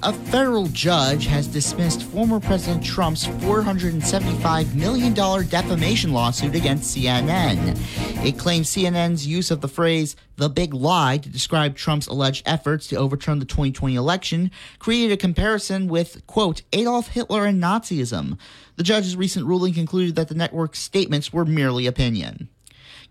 A 0.06 0.12
federal 0.12 0.68
judge 0.68 1.28
has 1.28 1.48
dismissed 1.48 2.04
former 2.04 2.42
President 2.42 2.84
Trump's 2.84 3.26
$475 3.26 4.76
million 4.76 5.14
defamation 5.14 6.12
lawsuit 6.12 6.56
against 6.56 6.94
CNN. 6.94 7.78
It 8.26 8.38
claims 8.38 8.70
CNN's 8.70 9.26
use 9.26 9.50
of 9.50 9.62
the 9.62 9.70
phrase 9.70 10.18
the 10.36 10.50
big 10.50 10.74
lie 10.74 11.20
to 11.20 11.30
describe 11.30 11.78
Trump's 11.78 12.08
alleged 12.08 12.46
efforts 12.46 12.88
to 12.88 12.98
overturn 12.98 13.40
the 13.40 13.46
2020 13.46 13.96
election 13.96 14.52
created 14.78 15.14
a 15.14 15.18
comparison 15.18 15.88
with, 15.88 16.28
quote, 16.28 16.64
Adolf 16.74 17.08
Hitler 17.08 17.46
and 17.46 17.64
Nazism. 17.64 18.38
The 18.76 18.84
judge's 18.84 19.16
recent 19.16 19.46
ruling 19.46 19.74
concluded 19.74 20.16
that 20.16 20.28
the 20.28 20.36
network's 20.36 20.80
statements 20.80 21.32
were 21.32 21.46
merely 21.46 21.88
opinion. 21.88 22.50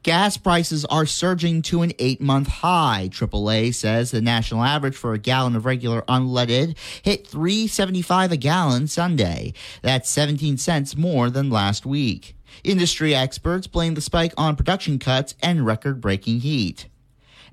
Gas 0.03 0.37
prices 0.37 0.85
are 0.87 1.07
surging 1.07 1.63
to 1.63 1.83
an 1.83 1.93
eight 2.01 2.21
month 2.21 2.49
high. 2.49 3.09
AAA 3.13 3.73
says 3.73 4.11
the 4.11 4.21
national 4.21 4.65
average 4.65 4.97
for 4.97 5.13
a 5.15 5.19
gallon 5.19 5.55
of 5.55 5.65
regular 5.65 6.03
unleaded 6.03 6.77
hit 7.03 7.25
375 7.25 8.33
a 8.33 8.37
gallon 8.37 8.89
Sunday. 8.89 9.53
That's 9.81 10.11
17 10.11 10.59
cents 10.59 10.97
more 10.97 11.31
than 11.31 11.51
last 11.51 11.87
week. 11.87 12.35
Industry 12.65 13.15
experts 13.15 13.69
blame 13.69 13.95
the 13.95 14.01
spike 14.01 14.35
on 14.37 14.57
production 14.57 14.99
cuts 14.99 15.37
and 15.41 15.65
record 15.65 16.01
breaking 16.01 16.41
heat. 16.41 16.89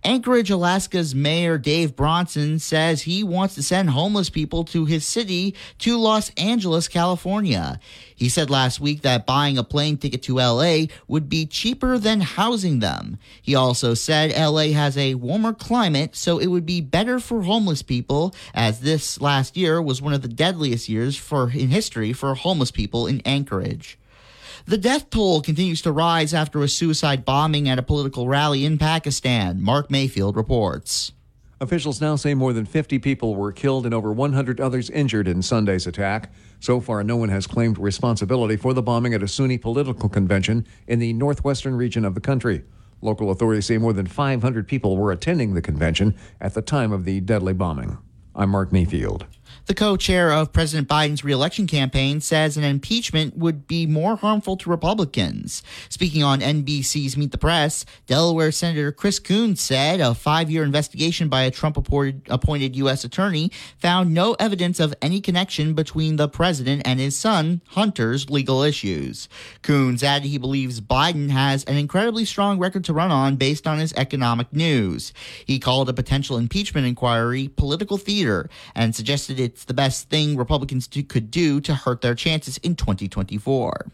Anchorage, 0.04 0.50
Alaska's 0.50 1.14
Mayor 1.14 1.58
Dave 1.58 1.96
Bronson 1.96 2.58
says 2.60 3.02
he 3.02 3.22
wants 3.22 3.56
to 3.56 3.64
send 3.64 3.90
homeless 3.90 4.30
people 4.30 4.64
to 4.66 4.86
his 4.86 5.06
city 5.06 5.56
to 5.80 5.98
Los 5.98 6.30
Angeles, 6.38 6.88
California. 6.88 7.82
He 8.16 8.30
said 8.30 8.50
last 8.50 8.80
week 8.80 9.02
that 9.02 9.26
buying 9.26 9.58
a 9.58 9.64
plane 9.64 9.98
ticket 9.98 10.24
to 10.24 10.36
LA 10.36 10.86
would 11.10 11.28
be 11.28 11.46
cheaper 11.46 11.98
than 11.98 12.22
housing 12.22 12.80
them. 12.80 13.20
He 13.42 13.56
also 13.56 13.94
said 13.94 14.32
LA 14.32 14.72
has 14.72 14.98
a 14.98 15.16
warmer 15.16 15.54
climate, 15.54 16.16
so 16.16 16.40
it 16.40 16.48
would 16.48 16.66
be 16.66 16.80
better 16.80 17.20
for 17.20 17.42
homeless 17.42 17.82
people, 17.82 18.34
as 18.54 18.80
this 18.80 19.20
last 19.20 19.58
year 19.58 19.82
was 19.82 20.02
one 20.02 20.14
of 20.14 20.22
the 20.22 20.30
deadliest 20.30 20.88
years 20.88 21.18
for 21.18 21.52
in 21.52 21.70
history 21.70 22.14
for 22.14 22.34
homeless 22.36 22.72
people 22.72 23.06
in 23.06 23.22
Anchorage. 23.26 23.98
The 24.66 24.78
death 24.78 25.10
toll 25.10 25.42
continues 25.42 25.82
to 25.84 25.92
rise 25.92 26.34
after 26.34 26.62
a 26.62 26.68
suicide 26.68 27.26
bombing 27.26 27.70
at 27.70 27.80
a 27.80 27.84
political 27.84 28.28
rally 28.28 28.66
in 28.66 28.78
Pakistan. 28.78 29.62
Mark 29.62 29.90
Mayfield 29.90 30.36
reports. 30.36 31.14
Officials 31.62 32.00
now 32.00 32.16
say 32.16 32.34
more 32.34 32.54
than 32.54 32.66
50 32.66 33.00
people 33.00 33.36
were 33.36 33.52
killed 33.52 33.86
and 33.86 33.94
over 33.94 34.14
100 34.14 34.62
others 34.62 34.90
injured 34.90 35.28
in 35.28 35.42
Sunday's 35.42 35.88
attack. 35.88 36.32
So 36.62 36.80
far, 36.80 37.04
no 37.04 37.18
one 37.18 37.30
has 37.30 37.48
claimed 37.48 37.78
responsibility 37.78 38.56
for 38.56 38.74
the 38.74 38.82
bombing 38.82 39.14
at 39.14 39.24
a 39.24 39.28
Sunni 39.28 39.58
political 39.58 40.08
convention 40.08 40.66
in 40.88 41.00
the 41.00 41.14
northwestern 41.14 41.76
region 41.76 42.06
of 42.06 42.16
the 42.16 42.22
country. 42.22 42.64
Local 43.02 43.32
authorities 43.32 43.66
say 43.66 43.78
more 43.78 43.94
than 43.94 44.08
500 44.08 44.68
people 44.68 44.98
were 44.98 45.12
attending 45.12 45.54
the 45.54 45.62
convention 45.62 46.16
at 46.40 46.54
the 46.54 46.62
time 46.62 46.92
of 46.92 47.06
the 47.06 47.20
deadly 47.22 47.54
bombing. 47.54 47.98
I'm 48.36 48.50
Mark 48.50 48.72
Mayfield. 48.72 49.26
The 49.70 49.76
co 49.76 49.98
chair 49.98 50.32
of 50.32 50.52
President 50.52 50.88
Biden's 50.88 51.24
reelection 51.24 51.68
campaign 51.68 52.22
says 52.22 52.58
an 52.58 52.64
impeachment 52.64 53.38
would 53.38 53.68
be 53.68 53.86
more 53.86 54.16
harmful 54.16 54.58
to 54.58 54.70
Republicans. 54.72 55.62
Speaking 55.90 56.24
on 56.24 56.40
NBC's 56.40 57.16
Meet 57.16 57.32
the 57.32 57.38
Press, 57.38 57.86
Delaware 58.08 58.52
Senator 58.52 58.92
Chris 58.92 59.20
Coons 59.20 59.62
said 59.62 60.02
a 60.02 60.16
five 60.16 60.50
year 60.50 60.64
investigation 60.64 61.30
by 61.30 61.44
a 61.44 61.52
Trump 61.52 61.78
appointed 61.78 62.76
U.S. 62.78 63.04
attorney 63.04 63.52
found 63.78 64.12
no 64.12 64.34
evidence 64.40 64.80
of 64.80 64.96
any 65.04 65.22
connection 65.22 65.76
between 65.76 66.16
the 66.16 66.28
president 66.28 66.82
and 66.84 67.00
his 67.00 67.16
son, 67.16 67.62
Hunter's 67.68 68.28
legal 68.28 68.64
issues. 68.64 69.30
Coons 69.62 70.02
added 70.02 70.30
he 70.30 70.40
believes 70.40 70.82
Biden 70.82 71.30
has 71.30 71.64
an 71.66 71.78
incredibly 71.78 72.26
strong 72.26 72.58
record 72.58 72.86
to 72.86 72.94
run 72.94 73.12
on 73.12 73.36
based 73.36 73.68
on 73.68 73.78
his 73.78 73.94
economic 73.94 74.52
news. 74.52 75.14
He 75.46 75.60
called 75.60 75.90
a 75.90 75.94
potential 75.94 76.40
impeachment 76.40 76.88
inquiry 76.88 77.50
political 77.50 78.00
theater 78.00 78.50
and 78.74 78.96
suggested 78.96 79.40
it's 79.60 79.66
the 79.66 79.74
best 79.74 80.08
thing 80.10 80.38
Republicans 80.38 80.88
do, 80.88 81.04
could 81.04 81.30
do 81.30 81.60
to 81.60 81.76
hurt 81.76 82.00
their 82.00 82.16
chances 82.16 82.58
in 82.60 82.76
2024. 82.76 83.88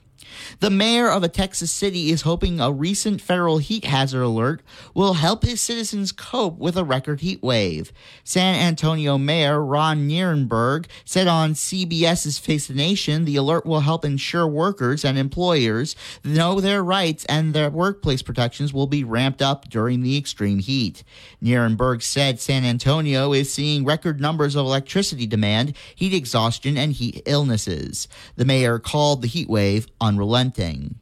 The 0.60 0.69
mayor 0.69 1.10
of 1.10 1.23
a 1.23 1.28
Texas 1.28 1.71
city 1.71 2.10
is 2.10 2.21
hoping 2.21 2.60
a 2.60 2.71
recent 2.71 3.21
federal 3.21 3.58
heat 3.58 3.86
hazard 3.86 4.21
alert 4.21 4.62
will 4.93 5.15
help 5.15 5.43
his 5.43 5.62
citizens 5.62 6.12
cope 6.12 6.58
with 6.58 6.78
a 6.78 6.84
record 6.84 7.21
heat 7.21 7.41
wave. 7.43 7.91
San 8.23 8.56
Antonio 8.56 9.17
Mayor 9.17 9.63
Ron 9.63 10.08
Nirenberg 10.08 10.86
said 11.04 11.28
on 11.28 11.54
CBS's 11.54 12.39
Face 12.39 12.67
the 12.67 12.73
Nation 12.73 13.25
the 13.25 13.36
alert 13.36 13.65
will 13.65 13.82
help 13.82 14.06
ensure 14.06 14.47
workers 14.47 15.04
and 15.04 15.17
employers 15.17 15.95
know 16.23 16.60
their 16.60 16.84
rights 16.84 17.25
and 17.25 17.54
their 17.54 17.69
workplace 17.69 18.21
protections 18.21 18.73
will 18.73 18.88
be 18.88 19.04
ramped 19.04 19.41
up 19.41 19.69
during 19.69 20.01
the 20.01 20.17
extreme 20.17 20.60
heat. 20.60 21.04
Nirenberg 21.43 22.01
said 22.01 22.39
San 22.39 22.63
Antonio 22.63 23.34
is 23.34 23.54
seeing 23.54 23.86
record 23.86 24.19
numbers 24.19 24.56
of 24.56 24.65
electricity 24.65 25.28
demand, 25.28 25.75
heat 25.95 26.13
exhaustion, 26.13 26.78
and 26.78 26.93
heat 26.93 27.21
illnesses. 27.25 28.08
The 28.36 28.45
mayor 28.45 28.80
called 28.80 29.21
the 29.21 29.28
heat 29.28 29.49
wave 29.49 29.88
unrelenting. 30.06 30.96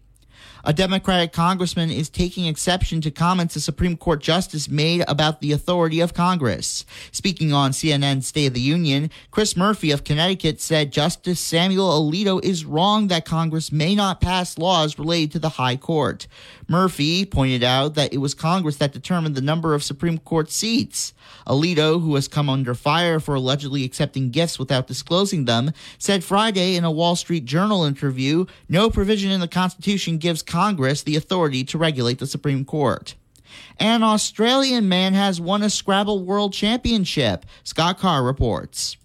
A 0.66 0.72
Democratic 0.72 1.34
congressman 1.34 1.92
is 1.92 2.10
taking 2.10 2.46
exception 2.46 3.02
to 3.02 3.12
comments 3.12 3.58
a 3.58 3.60
Supreme 3.60 3.98
Court 3.98 4.22
justice 4.22 4.70
made 4.70 5.04
about 5.10 5.42
the 5.42 5.52
authority 5.52 6.00
of 6.00 6.14
Congress. 6.14 6.86
Speaking 7.12 7.52
on 7.52 7.72
CNN's 7.72 8.28
State 8.28 8.48
of 8.48 8.54
the 8.54 8.62
Union, 8.62 9.12
Chris 9.30 9.58
Murphy 9.58 9.92
of 9.92 10.06
Connecticut 10.06 10.62
said 10.62 10.94
Justice 10.94 11.42
Samuel 11.42 11.90
Alito 12.10 12.42
is 12.42 12.64
wrong 12.64 13.10
that 13.10 13.26
Congress 13.26 13.74
may 13.74 13.94
not 13.94 14.22
pass 14.22 14.58
laws 14.58 14.98
related 14.98 15.34
to 15.34 15.40
the 15.40 15.50
High 15.50 15.76
Court. 15.76 16.28
Murphy 16.68 17.26
pointed 17.26 17.64
out 17.64 17.96
that 17.96 18.14
it 18.14 18.18
was 18.18 18.34
Congress 18.34 18.78
that 18.78 18.94
determined 18.94 19.36
the 19.36 19.42
number 19.42 19.74
of 19.74 19.84
Supreme 19.84 20.18
Court 20.18 20.52
seats. 20.52 21.14
Alito, 21.46 22.02
who 22.02 22.16
has 22.16 22.28
come 22.28 22.50
under 22.50 22.74
fire 22.74 23.20
for 23.20 23.36
allegedly 23.36 23.84
accepting 23.84 24.30
gifts 24.30 24.58
without 24.58 24.88
disclosing 24.88 25.46
them, 25.46 25.72
said 25.98 26.24
Friday 26.24 26.76
in 26.76 26.84
a 26.84 26.92
Wall 26.92 27.16
Street 27.16 27.46
Journal 27.46 27.84
interview 27.84 28.46
no 28.70 28.90
provision 28.90 29.32
in 29.32 29.40
the 29.40 29.48
Constitution 29.48 30.18
gives 30.18 30.42
Congress 30.42 31.04
the 31.04 31.16
authority 31.16 31.64
to 31.66 31.78
regulate 31.78 32.20
the 32.20 32.28
Supreme 32.28 32.66
Court. 32.66 33.16
An 33.80 34.04
Australian 34.04 34.88
man 34.88 35.14
has 35.14 35.40
won 35.40 35.64
a 35.64 35.70
Scrabble 35.70 36.24
World 36.24 36.54
Championship, 36.54 37.46
Scott 37.64 38.00
Carr 38.00 38.24
reports. 38.24 38.98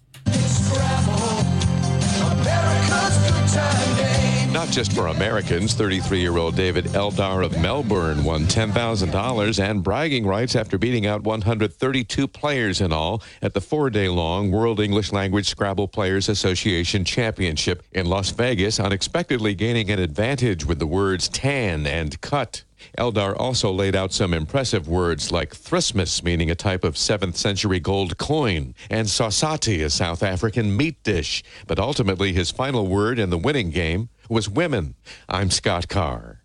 Not 4.59 4.71
just 4.71 4.91
for 4.91 5.07
Americans, 5.07 5.73
33 5.73 6.19
year 6.19 6.35
old 6.35 6.57
David 6.57 6.83
Eldar 6.87 7.45
of 7.45 7.57
Melbourne 7.61 8.25
won 8.25 8.43
$10,000 8.43 9.63
and 9.63 9.81
bragging 9.81 10.27
rights 10.27 10.53
after 10.53 10.77
beating 10.77 11.05
out 11.05 11.23
132 11.23 12.27
players 12.27 12.81
in 12.81 12.91
all 12.91 13.23
at 13.41 13.53
the 13.53 13.61
four 13.61 13.89
day 13.89 14.09
long 14.09 14.51
World 14.51 14.81
English 14.81 15.13
Language 15.13 15.47
Scrabble 15.47 15.87
Players 15.87 16.27
Association 16.27 17.05
Championship 17.05 17.83
in 17.93 18.07
Las 18.07 18.31
Vegas, 18.31 18.81
unexpectedly 18.81 19.55
gaining 19.55 19.89
an 19.91 19.99
advantage 19.99 20.65
with 20.65 20.79
the 20.79 20.87
words 20.87 21.29
tan 21.29 21.87
and 21.87 22.19
cut. 22.19 22.65
Eldar 22.97 23.39
also 23.39 23.71
laid 23.71 23.95
out 23.95 24.11
some 24.11 24.33
impressive 24.33 24.89
words 24.89 25.31
like 25.31 25.55
thrymsa, 25.55 26.21
meaning 26.21 26.51
a 26.51 26.55
type 26.55 26.83
of 26.83 26.95
7th 26.95 27.37
century 27.37 27.79
gold 27.79 28.17
coin, 28.17 28.75
and 28.89 29.07
sosatie, 29.07 29.85
a 29.85 29.89
South 29.89 30.21
African 30.21 30.75
meat 30.75 31.01
dish. 31.03 31.43
But 31.65 31.79
ultimately, 31.79 32.33
his 32.33 32.51
final 32.51 32.87
word 32.87 33.19
in 33.19 33.29
the 33.29 33.37
winning 33.37 33.69
game 33.69 34.09
was 34.29 34.47
women. 34.47 34.95
I'm 35.27 35.49
Scott 35.49 35.89
Carr. 35.89 36.39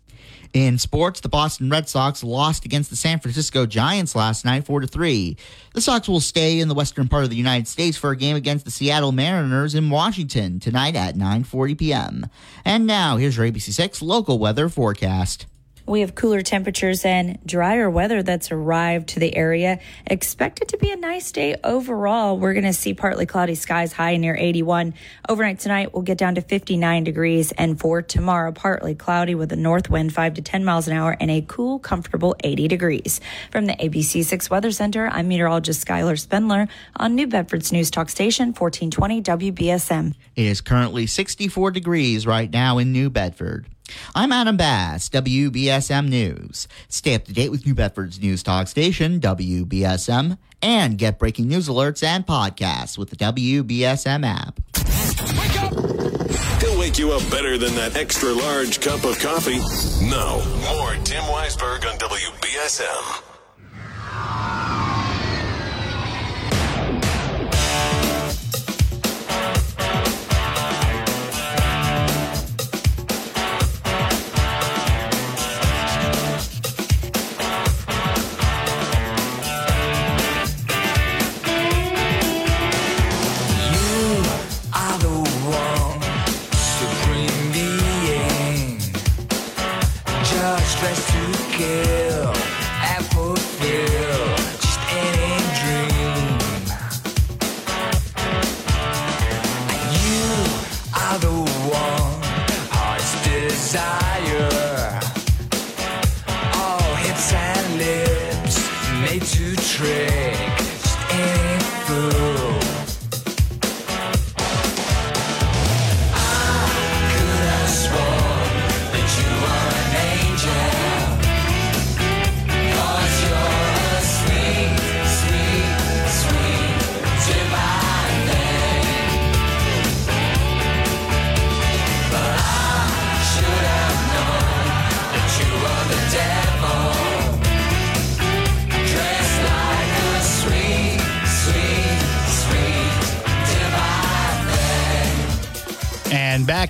In 0.53 0.77
sports, 0.77 1.19
the 1.19 1.27
Boston 1.27 1.69
Red 1.69 1.89
Sox 1.89 2.23
lost 2.23 2.63
against 2.63 2.89
the 2.89 2.95
San 2.95 3.19
Francisco 3.19 3.65
Giants 3.65 4.15
last 4.15 4.45
night 4.45 4.65
4 4.65 4.79
to 4.79 4.87
3. 4.87 5.35
The 5.73 5.81
Sox 5.81 6.07
will 6.07 6.21
stay 6.21 6.61
in 6.61 6.69
the 6.69 6.73
western 6.73 7.09
part 7.09 7.25
of 7.25 7.29
the 7.29 7.35
United 7.35 7.67
States 7.67 7.97
for 7.97 8.11
a 8.11 8.15
game 8.15 8.37
against 8.37 8.63
the 8.63 8.71
Seattle 8.71 9.11
Mariners 9.11 9.75
in 9.75 9.89
Washington 9.89 10.61
tonight 10.61 10.95
at 10.95 11.15
9:40 11.15 11.77
p.m. 11.77 12.27
And 12.63 12.87
now, 12.87 13.17
here's 13.17 13.35
your 13.35 13.45
ABC6 13.45 14.01
local 14.01 14.39
weather 14.39 14.69
forecast. 14.69 15.45
We 15.87 16.01
have 16.01 16.15
cooler 16.15 16.41
temperatures 16.41 17.05
and 17.05 17.37
drier 17.45 17.91
weather 17.91 18.23
that's 18.23 18.51
arrived 18.51 19.09
to 19.09 19.19
the 19.19 19.35
area. 19.35 19.79
Expected 20.07 20.69
to 20.69 20.77
be 20.77 20.91
a 20.91 20.95
nice 20.95 21.31
day 21.31 21.57
overall. 21.63 22.39
We're 22.39 22.53
going 22.53 22.65
to 22.65 22.73
see 22.73 22.95
partly 22.95 23.27
cloudy 23.27 23.53
skies 23.53 23.93
high 23.93 24.17
near 24.17 24.35
81. 24.35 24.95
Overnight 25.29 25.59
tonight, 25.59 25.93
we'll 25.93 26.01
get 26.01 26.17
down 26.17 26.35
to 26.35 26.41
59 26.41 27.03
degrees. 27.03 27.51
And 27.51 27.79
for 27.79 28.01
tomorrow, 28.01 28.51
partly 28.51 28.95
cloudy 28.95 29.35
with 29.35 29.51
a 29.51 29.55
north 29.55 29.87
wind 29.87 30.11
5 30.11 30.33
to 30.33 30.41
10 30.41 30.65
miles 30.65 30.87
an 30.87 30.97
hour 30.97 31.15
and 31.19 31.29
a 31.29 31.41
cool, 31.47 31.77
comfortable 31.77 32.35
80 32.43 32.67
degrees. 32.67 33.21
From 33.51 33.67
the 33.67 33.73
ABC 33.73 34.25
6 34.25 34.49
Weather 34.49 34.71
Center, 34.71 35.07
I'm 35.09 35.27
meteorologist 35.27 35.85
Skylar 35.85 36.19
Spindler 36.19 36.67
on 36.95 37.13
New 37.13 37.27
Bedford's 37.27 37.71
News 37.71 37.91
Talk 37.91 38.09
Station, 38.09 38.53
1420 38.53 39.51
WBSM. 39.51 40.15
It 40.35 40.45
is 40.47 40.61
currently 40.61 41.05
64 41.05 41.69
degrees 41.69 42.25
right 42.25 42.51
now 42.51 42.79
in 42.79 42.91
New 42.91 43.11
Bedford. 43.11 43.67
I'm 44.13 44.31
Adam 44.31 44.57
Bass, 44.57 45.09
WBSM 45.09 46.07
News. 46.07 46.67
Stay 46.87 47.15
up 47.15 47.25
to 47.25 47.33
date 47.33 47.49
with 47.49 47.65
New 47.65 47.75
Bedford's 47.75 48.19
news 48.19 48.43
talk 48.43 48.67
station, 48.67 49.19
WBSM, 49.19 50.37
and 50.61 50.97
get 50.97 51.19
breaking 51.19 51.47
news 51.47 51.67
alerts 51.67 52.03
and 52.03 52.25
podcasts 52.25 52.97
with 52.97 53.09
the 53.09 53.15
WBSM 53.17 54.25
app. 54.25 54.59
He'll 56.61 56.79
wake 56.79 56.97
you 56.97 57.11
up 57.11 57.29
better 57.29 57.57
than 57.57 57.75
that 57.75 57.95
extra 57.95 58.31
large 58.31 58.79
cup 58.81 59.03
of 59.03 59.19
coffee. 59.19 59.59
No, 60.05 60.41
more 60.73 60.93
Tim 61.03 61.23
Weisberg 61.23 61.85
on 61.85 61.97
WBSM. 61.97 63.34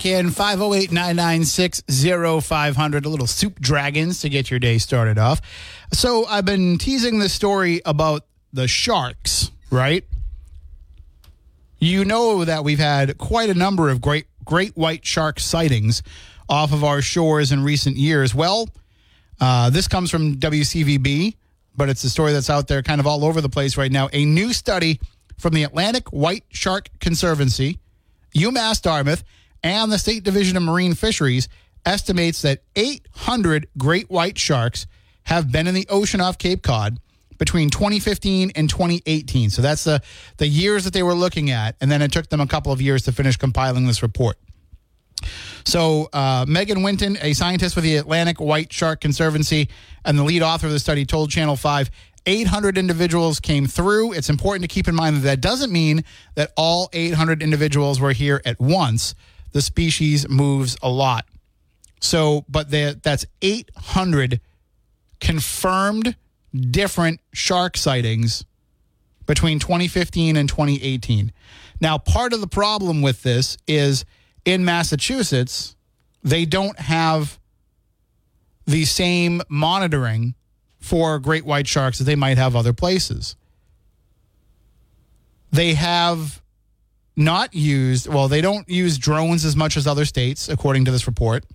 In 0.05 0.29
508 0.29 0.91
996 0.91 1.83
0500, 1.87 3.05
a 3.05 3.09
little 3.09 3.27
soup 3.27 3.59
dragons 3.59 4.21
to 4.21 4.29
get 4.29 4.51
your 4.51 4.59
day 4.59 4.77
started 4.77 5.17
off. 5.17 5.41
So 5.91 6.25
I've 6.25 6.45
been 6.45 6.77
teasing 6.77 7.19
the 7.19 7.29
story 7.29 7.81
about 7.85 8.25
the 8.53 8.67
sharks, 8.67 9.51
right? 9.71 10.03
You 11.79 12.05
know 12.05 12.45
that 12.45 12.63
we've 12.63 12.79
had 12.79 13.17
quite 13.17 13.49
a 13.49 13.53
number 13.53 13.89
of 13.89 14.01
great 14.01 14.27
great 14.45 14.77
white 14.77 15.05
shark 15.05 15.39
sightings 15.39 16.03
off 16.47 16.71
of 16.71 16.83
our 16.83 17.01
shores 17.01 17.51
in 17.51 17.63
recent 17.63 17.97
years. 17.97 18.33
Well, 18.33 18.69
uh, 19.41 19.69
this 19.71 19.87
comes 19.87 20.11
from 20.11 20.35
WCVB, 20.35 21.35
but 21.75 21.89
it's 21.89 22.03
a 22.03 22.09
story 22.09 22.31
that's 22.31 22.49
out 22.49 22.67
there 22.67 22.81
kind 22.83 23.01
of 23.01 23.07
all 23.07 23.25
over 23.25 23.41
the 23.41 23.49
place 23.49 23.75
right 23.75 23.91
now. 23.91 24.09
A 24.13 24.23
new 24.23 24.53
study 24.53 24.99
from 25.37 25.53
the 25.53 25.63
Atlantic 25.63 26.07
White 26.09 26.43
Shark 26.49 26.89
Conservancy, 26.99 27.79
UMass 28.35 28.81
Dartmouth, 28.81 29.23
and 29.65 29.91
the 29.91 29.97
State 29.97 30.23
Division 30.23 30.55
of 30.55 30.63
Marine 30.63 30.93
Fisheries 30.93 31.49
estimates 31.87 32.43
that 32.43 32.61
800 32.75 33.67
great 33.79 34.09
white 34.11 34.37
sharks 34.37 34.85
have 35.23 35.51
been 35.51 35.65
in 35.65 35.73
the 35.73 35.87
ocean 35.89 36.21
off 36.21 36.37
Cape 36.37 36.61
Cod 36.61 36.99
between 37.39 37.71
2015 37.71 38.51
and 38.55 38.69
2018. 38.69 39.49
So 39.49 39.63
that's 39.63 39.83
the, 39.83 40.03
the 40.37 40.47
years 40.47 40.83
that 40.83 40.93
they 40.93 41.01
were 41.01 41.15
looking 41.15 41.49
at. 41.49 41.75
And 41.81 41.91
then 41.91 42.03
it 42.03 42.11
took 42.11 42.29
them 42.29 42.41
a 42.41 42.47
couple 42.47 42.71
of 42.71 42.79
years 42.79 43.01
to 43.03 43.11
finish 43.11 43.37
compiling 43.37 43.87
this 43.87 44.03
report. 44.03 44.37
So, 45.65 46.09
uh, 46.13 46.45
Megan 46.47 46.83
Winton, 46.83 47.17
a 47.21 47.33
scientist 47.33 47.75
with 47.75 47.85
the 47.85 47.95
Atlantic 47.95 48.39
White 48.39 48.71
Shark 48.71 49.01
Conservancy 49.01 49.67
and 50.05 50.15
the 50.15 50.23
lead 50.23 50.43
author 50.43 50.67
of 50.67 50.73
the 50.73 50.79
study, 50.79 51.05
told 51.05 51.31
Channel 51.31 51.55
5 51.55 51.89
800 52.27 52.77
individuals 52.77 53.39
came 53.39 53.65
through. 53.65 54.13
It's 54.13 54.29
important 54.29 54.61
to 54.63 54.67
keep 54.67 54.87
in 54.87 54.93
mind 54.93 55.15
that 55.17 55.21
that 55.21 55.41
doesn't 55.41 55.71
mean 55.71 56.03
that 56.35 56.51
all 56.55 56.89
800 56.93 57.41
individuals 57.41 57.99
were 57.99 58.13
here 58.13 58.41
at 58.45 58.59
once. 58.59 59.15
The 59.55 59.61
species 59.61 60.27
moves 60.27 60.75
a 60.83 60.89
lot. 60.89 61.25
So, 62.01 62.43
but 62.49 62.69
that's 62.69 63.25
800 63.41 64.41
confirmed 65.21 66.17
different 66.53 67.21
shark 67.31 67.77
sightings 67.77 68.43
between 69.25 69.59
2015 69.59 70.35
and 70.35 70.49
2018. 70.49 71.31
Now, 71.79 71.97
part 71.97 72.33
of 72.33 72.41
the 72.41 72.47
problem 72.47 73.01
with 73.01 73.23
this 73.23 73.55
is 73.65 74.03
in 74.43 74.65
Massachusetts, 74.65 75.77
they 76.21 76.43
don't 76.43 76.77
have 76.77 77.39
the 78.65 78.83
same 78.83 79.41
monitoring 79.47 80.35
for 80.79 81.17
great 81.17 81.45
white 81.45 81.65
sharks 81.65 81.99
that 81.99 82.03
they 82.03 82.17
might 82.17 82.37
have 82.37 82.57
other 82.57 82.73
places. 82.73 83.37
They 85.49 85.75
have 85.75 86.41
not 87.15 87.53
used, 87.53 88.07
well, 88.07 88.27
they 88.27 88.41
don't 88.41 88.67
use 88.69 88.97
drones 88.97 89.45
as 89.45 89.55
much 89.55 89.77
as 89.77 89.87
other 89.87 90.05
states, 90.05 90.49
according 90.49 90.85
to 90.85 90.91
this 90.91 91.07
report. 91.07 91.45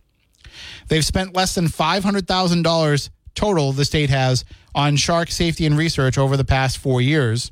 They've 0.88 1.05
spent 1.05 1.35
less 1.35 1.55
than 1.55 1.66
$500,000 1.66 3.11
total, 3.35 3.73
the 3.73 3.85
state 3.85 4.11
has, 4.11 4.44
on 4.75 4.96
shark 4.96 5.31
safety 5.31 5.66
and 5.66 5.77
research 5.77 6.18
over 6.18 6.37
the 6.37 6.44
past 6.44 6.79
four 6.79 7.01
years. 7.01 7.51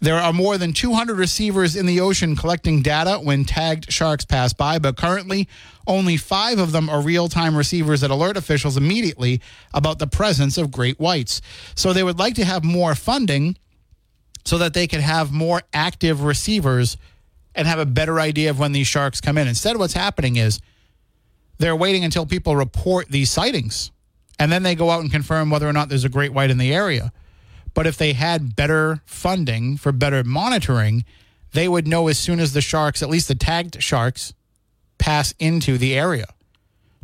There 0.00 0.16
are 0.16 0.32
more 0.32 0.58
than 0.58 0.72
200 0.72 1.18
receivers 1.18 1.74
in 1.74 1.86
the 1.86 2.00
ocean 2.00 2.36
collecting 2.36 2.82
data 2.82 3.18
when 3.18 3.44
tagged 3.44 3.92
sharks 3.92 4.24
pass 4.24 4.52
by, 4.52 4.78
but 4.78 4.96
currently 4.96 5.48
only 5.88 6.16
five 6.16 6.60
of 6.60 6.70
them 6.70 6.88
are 6.88 7.00
real 7.00 7.28
time 7.28 7.56
receivers 7.56 8.02
that 8.02 8.10
alert 8.10 8.36
officials 8.36 8.76
immediately 8.76 9.40
about 9.74 9.98
the 9.98 10.06
presence 10.06 10.56
of 10.56 10.70
great 10.70 11.00
whites. 11.00 11.40
So 11.74 11.92
they 11.92 12.04
would 12.04 12.18
like 12.18 12.34
to 12.34 12.44
have 12.44 12.62
more 12.62 12.94
funding 12.94 13.56
so 14.44 14.58
that 14.58 14.74
they 14.74 14.86
could 14.86 15.00
have 15.00 15.32
more 15.32 15.62
active 15.72 16.22
receivers 16.22 16.96
and 17.54 17.66
have 17.66 17.78
a 17.78 17.86
better 17.86 18.20
idea 18.20 18.50
of 18.50 18.58
when 18.58 18.72
these 18.72 18.86
sharks 18.86 19.20
come 19.20 19.36
in. 19.36 19.48
Instead, 19.48 19.76
what's 19.76 19.94
happening 19.94 20.36
is 20.36 20.60
they're 21.58 21.76
waiting 21.76 22.04
until 22.04 22.24
people 22.24 22.56
report 22.56 23.08
these 23.08 23.30
sightings 23.30 23.90
and 24.38 24.52
then 24.52 24.62
they 24.62 24.74
go 24.74 24.90
out 24.90 25.00
and 25.00 25.10
confirm 25.10 25.50
whether 25.50 25.68
or 25.68 25.72
not 25.72 25.88
there's 25.88 26.04
a 26.04 26.08
great 26.08 26.32
white 26.32 26.50
in 26.50 26.58
the 26.58 26.72
area. 26.72 27.12
But 27.74 27.86
if 27.86 27.96
they 27.96 28.12
had 28.12 28.56
better 28.56 29.02
funding 29.04 29.76
for 29.76 29.92
better 29.92 30.22
monitoring, 30.24 31.04
they 31.52 31.68
would 31.68 31.86
know 31.86 32.08
as 32.08 32.18
soon 32.18 32.40
as 32.40 32.52
the 32.52 32.60
sharks, 32.60 33.02
at 33.02 33.08
least 33.08 33.28
the 33.28 33.34
tagged 33.34 33.82
sharks, 33.82 34.32
pass 34.98 35.34
into 35.38 35.78
the 35.78 35.98
area. 35.98 36.26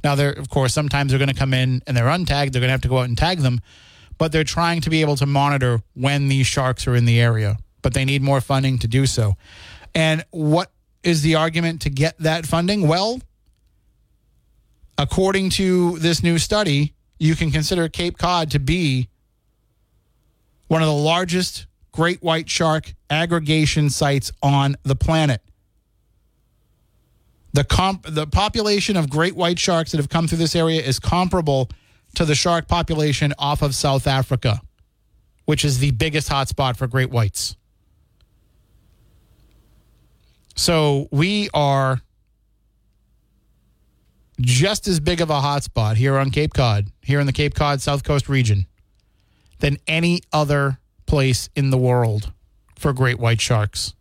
Now, 0.02 0.14
they're, 0.14 0.32
of 0.32 0.50
course, 0.50 0.74
sometimes 0.74 1.10
they're 1.10 1.18
going 1.18 1.28
to 1.28 1.34
come 1.34 1.54
in 1.54 1.82
and 1.86 1.96
they're 1.96 2.06
untagged. 2.06 2.52
They're 2.52 2.60
going 2.60 2.68
to 2.68 2.72
have 2.72 2.82
to 2.82 2.88
go 2.88 2.98
out 2.98 3.08
and 3.08 3.16
tag 3.16 3.38
them. 3.38 3.60
But 4.18 4.32
they're 4.32 4.44
trying 4.44 4.80
to 4.82 4.90
be 4.90 5.00
able 5.00 5.16
to 5.16 5.26
monitor 5.26 5.82
when 5.94 6.28
these 6.28 6.46
sharks 6.46 6.86
are 6.86 6.94
in 6.94 7.04
the 7.04 7.20
area. 7.20 7.56
But 7.82 7.94
they 7.94 8.04
need 8.04 8.22
more 8.22 8.40
funding 8.40 8.78
to 8.78 8.88
do 8.88 9.06
so. 9.06 9.36
And 9.94 10.24
what 10.30 10.70
is 11.02 11.22
the 11.22 11.34
argument 11.34 11.82
to 11.82 11.90
get 11.90 12.18
that 12.18 12.46
funding? 12.46 12.88
Well, 12.88 13.20
according 14.96 15.50
to 15.50 15.98
this 15.98 16.22
new 16.22 16.38
study, 16.38 16.94
you 17.18 17.36
can 17.36 17.50
consider 17.50 17.88
Cape 17.88 18.18
Cod 18.18 18.50
to 18.52 18.58
be 18.58 19.08
one 20.68 20.82
of 20.82 20.88
the 20.88 20.94
largest 20.94 21.66
great 21.92 22.22
white 22.22 22.50
shark 22.50 22.92
aggregation 23.08 23.90
sites 23.90 24.32
on 24.42 24.76
the 24.82 24.96
planet. 24.96 25.40
The 27.52 27.62
comp- 27.62 28.06
the 28.08 28.26
population 28.26 28.96
of 28.96 29.08
great 29.08 29.36
white 29.36 29.60
sharks 29.60 29.92
that 29.92 29.98
have 29.98 30.08
come 30.08 30.26
through 30.26 30.38
this 30.38 30.56
area 30.56 30.82
is 30.82 30.98
comparable 30.98 31.68
to 32.14 32.24
the 32.24 32.34
shark 32.34 32.68
population 32.68 33.32
off 33.38 33.62
of 33.62 33.74
South 33.74 34.06
Africa, 34.06 34.60
which 35.44 35.64
is 35.64 35.78
the 35.78 35.90
biggest 35.92 36.28
hotspot 36.28 36.76
for 36.76 36.86
great 36.86 37.10
whites. 37.10 37.56
So 40.56 41.08
we 41.10 41.48
are 41.52 42.00
just 44.40 44.88
as 44.88 45.00
big 45.00 45.20
of 45.20 45.30
a 45.30 45.40
hotspot 45.40 45.96
here 45.96 46.18
on 46.18 46.30
Cape 46.30 46.54
Cod, 46.54 46.88
here 47.02 47.20
in 47.20 47.26
the 47.26 47.32
Cape 47.32 47.54
Cod 47.54 47.80
South 47.80 48.04
Coast 48.04 48.28
region, 48.28 48.66
than 49.60 49.78
any 49.86 50.20
other 50.32 50.78
place 51.06 51.48
in 51.54 51.70
the 51.70 51.78
world 51.78 52.32
for 52.76 52.92
great 52.92 53.18
white 53.18 53.40
sharks. 53.40 53.94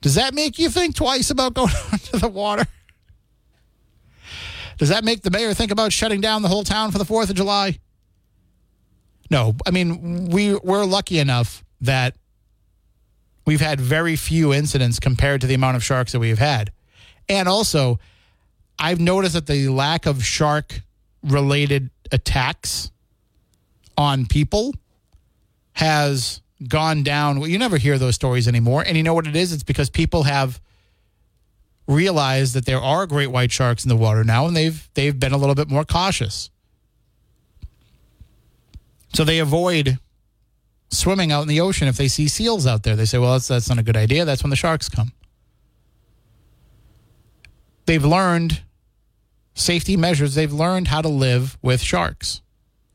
Does 0.00 0.14
that 0.14 0.34
make 0.34 0.58
you 0.58 0.68
think 0.68 0.94
twice 0.94 1.30
about 1.30 1.54
going 1.54 1.72
onto 1.92 2.18
the 2.18 2.28
water? 2.28 2.66
Does 4.76 4.88
that 4.90 5.04
make 5.04 5.22
the 5.22 5.30
mayor 5.30 5.54
think 5.54 5.70
about 5.70 5.92
shutting 5.92 6.20
down 6.20 6.42
the 6.42 6.48
whole 6.48 6.64
town 6.64 6.90
for 6.90 6.98
the 6.98 7.04
4th 7.04 7.30
of 7.30 7.36
July? 7.36 7.78
No. 9.30 9.54
I 9.66 9.70
mean, 9.70 10.26
we, 10.26 10.54
we're 10.54 10.84
lucky 10.84 11.18
enough 11.18 11.64
that 11.80 12.14
we've 13.46 13.60
had 13.60 13.80
very 13.80 14.16
few 14.16 14.52
incidents 14.52 15.00
compared 15.00 15.40
to 15.40 15.46
the 15.46 15.54
amount 15.54 15.76
of 15.76 15.84
sharks 15.84 16.12
that 16.12 16.18
we've 16.18 16.38
had. 16.38 16.72
And 17.28 17.48
also, 17.48 17.98
I've 18.78 19.00
noticed 19.00 19.34
that 19.34 19.46
the 19.46 19.68
lack 19.68 20.06
of 20.06 20.24
shark 20.24 20.82
related 21.22 21.90
attacks 22.12 22.90
on 23.96 24.26
people 24.26 24.74
has 25.72 26.40
gone 26.68 27.02
down. 27.02 27.40
Well, 27.40 27.48
you 27.48 27.58
never 27.58 27.78
hear 27.78 27.98
those 27.98 28.14
stories 28.14 28.46
anymore. 28.46 28.84
And 28.86 28.96
you 28.96 29.02
know 29.02 29.14
what 29.14 29.26
it 29.26 29.36
is? 29.36 29.52
It's 29.52 29.62
because 29.62 29.90
people 29.90 30.24
have 30.24 30.60
realized 31.86 32.54
that 32.54 32.66
there 32.66 32.80
are 32.80 33.06
great 33.06 33.28
white 33.28 33.52
sharks 33.52 33.84
in 33.84 33.88
the 33.88 33.96
water 33.96 34.24
now 34.24 34.46
and 34.46 34.56
they've 34.56 34.88
they've 34.94 35.18
been 35.18 35.32
a 35.32 35.36
little 35.36 35.54
bit 35.54 35.68
more 35.68 35.84
cautious. 35.84 36.50
So 39.14 39.24
they 39.24 39.38
avoid 39.38 39.98
swimming 40.90 41.32
out 41.32 41.42
in 41.42 41.48
the 41.48 41.60
ocean 41.60 41.88
if 41.88 41.96
they 41.96 42.08
see 42.08 42.28
seals 42.28 42.66
out 42.66 42.82
there. 42.82 42.96
They 42.96 43.04
say, 43.04 43.18
"Well, 43.18 43.32
that's 43.32 43.48
that's 43.48 43.68
not 43.68 43.78
a 43.78 43.82
good 43.82 43.96
idea. 43.96 44.24
That's 44.24 44.42
when 44.42 44.50
the 44.50 44.56
sharks 44.56 44.88
come." 44.88 45.12
They've 47.86 48.04
learned 48.04 48.62
safety 49.54 49.96
measures. 49.96 50.34
They've 50.34 50.52
learned 50.52 50.88
how 50.88 51.00
to 51.02 51.08
live 51.08 51.56
with 51.62 51.80
sharks. 51.80 52.42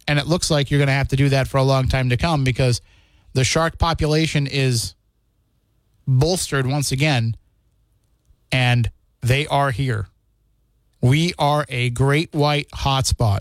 And 0.07 0.19
it 0.19 0.27
looks 0.27 0.51
like 0.51 0.69
you're 0.69 0.79
going 0.79 0.87
to 0.87 0.93
have 0.93 1.07
to 1.09 1.15
do 1.15 1.29
that 1.29 1.47
for 1.47 1.57
a 1.57 1.63
long 1.63 1.87
time 1.87 2.09
to 2.09 2.17
come 2.17 2.43
because 2.43 2.81
the 3.33 3.43
shark 3.43 3.77
population 3.77 4.47
is 4.47 4.95
bolstered 6.07 6.67
once 6.67 6.91
again 6.91 7.35
and 8.51 8.89
they 9.21 9.47
are 9.47 9.71
here. 9.71 10.07
We 11.01 11.33
are 11.39 11.65
a 11.69 11.89
great 11.89 12.33
white 12.33 12.69
hotspot. 12.71 13.39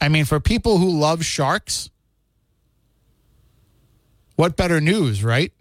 I 0.00 0.08
mean, 0.08 0.24
for 0.24 0.40
people 0.40 0.78
who 0.78 0.90
love 0.90 1.24
sharks, 1.24 1.90
what 4.36 4.56
better 4.56 4.80
news, 4.80 5.22
right? 5.22 5.52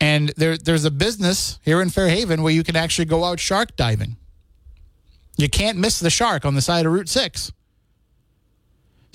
And 0.00 0.28
there, 0.36 0.58
there's 0.58 0.84
a 0.84 0.90
business 0.90 1.58
here 1.62 1.80
in 1.80 1.88
Fairhaven 1.88 2.42
where 2.42 2.52
you 2.52 2.62
can 2.62 2.76
actually 2.76 3.06
go 3.06 3.24
out 3.24 3.40
shark 3.40 3.74
diving. 3.76 4.16
You 5.36 5.48
can't 5.48 5.78
miss 5.78 5.98
the 5.98 6.10
shark 6.10 6.44
on 6.44 6.54
the 6.54 6.60
side 6.60 6.86
of 6.86 6.92
Route 6.92 7.08
6. 7.08 7.52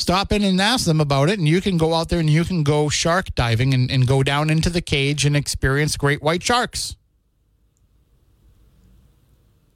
Stop 0.02 0.32
in 0.32 0.44
and 0.44 0.60
ask 0.60 0.86
them 0.86 1.00
about 1.00 1.30
it, 1.30 1.38
and 1.38 1.48
you 1.48 1.62
can 1.62 1.78
go 1.78 1.94
out 1.94 2.10
there 2.10 2.20
and 2.20 2.28
you 2.28 2.44
can 2.44 2.64
go 2.64 2.90
shark 2.90 3.36
diving 3.36 3.72
and, 3.72 3.92
and 3.92 4.08
go 4.08 4.24
down 4.24 4.50
into 4.50 4.68
the 4.68 4.82
cage 4.82 5.28
and 5.28 5.38
experience 5.38 5.96
great 5.96 6.24
white 6.24 6.42
sharks. 6.42 6.96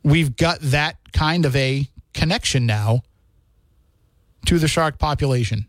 We've 0.01 0.35
got 0.35 0.61
that 0.61 0.97
kind 1.13 1.45
of 1.45 1.55
a 1.55 1.87
connection 2.15 2.65
now 2.65 3.03
to 4.47 4.57
the 4.57 4.67
shark 4.67 4.97
population. 4.97 5.67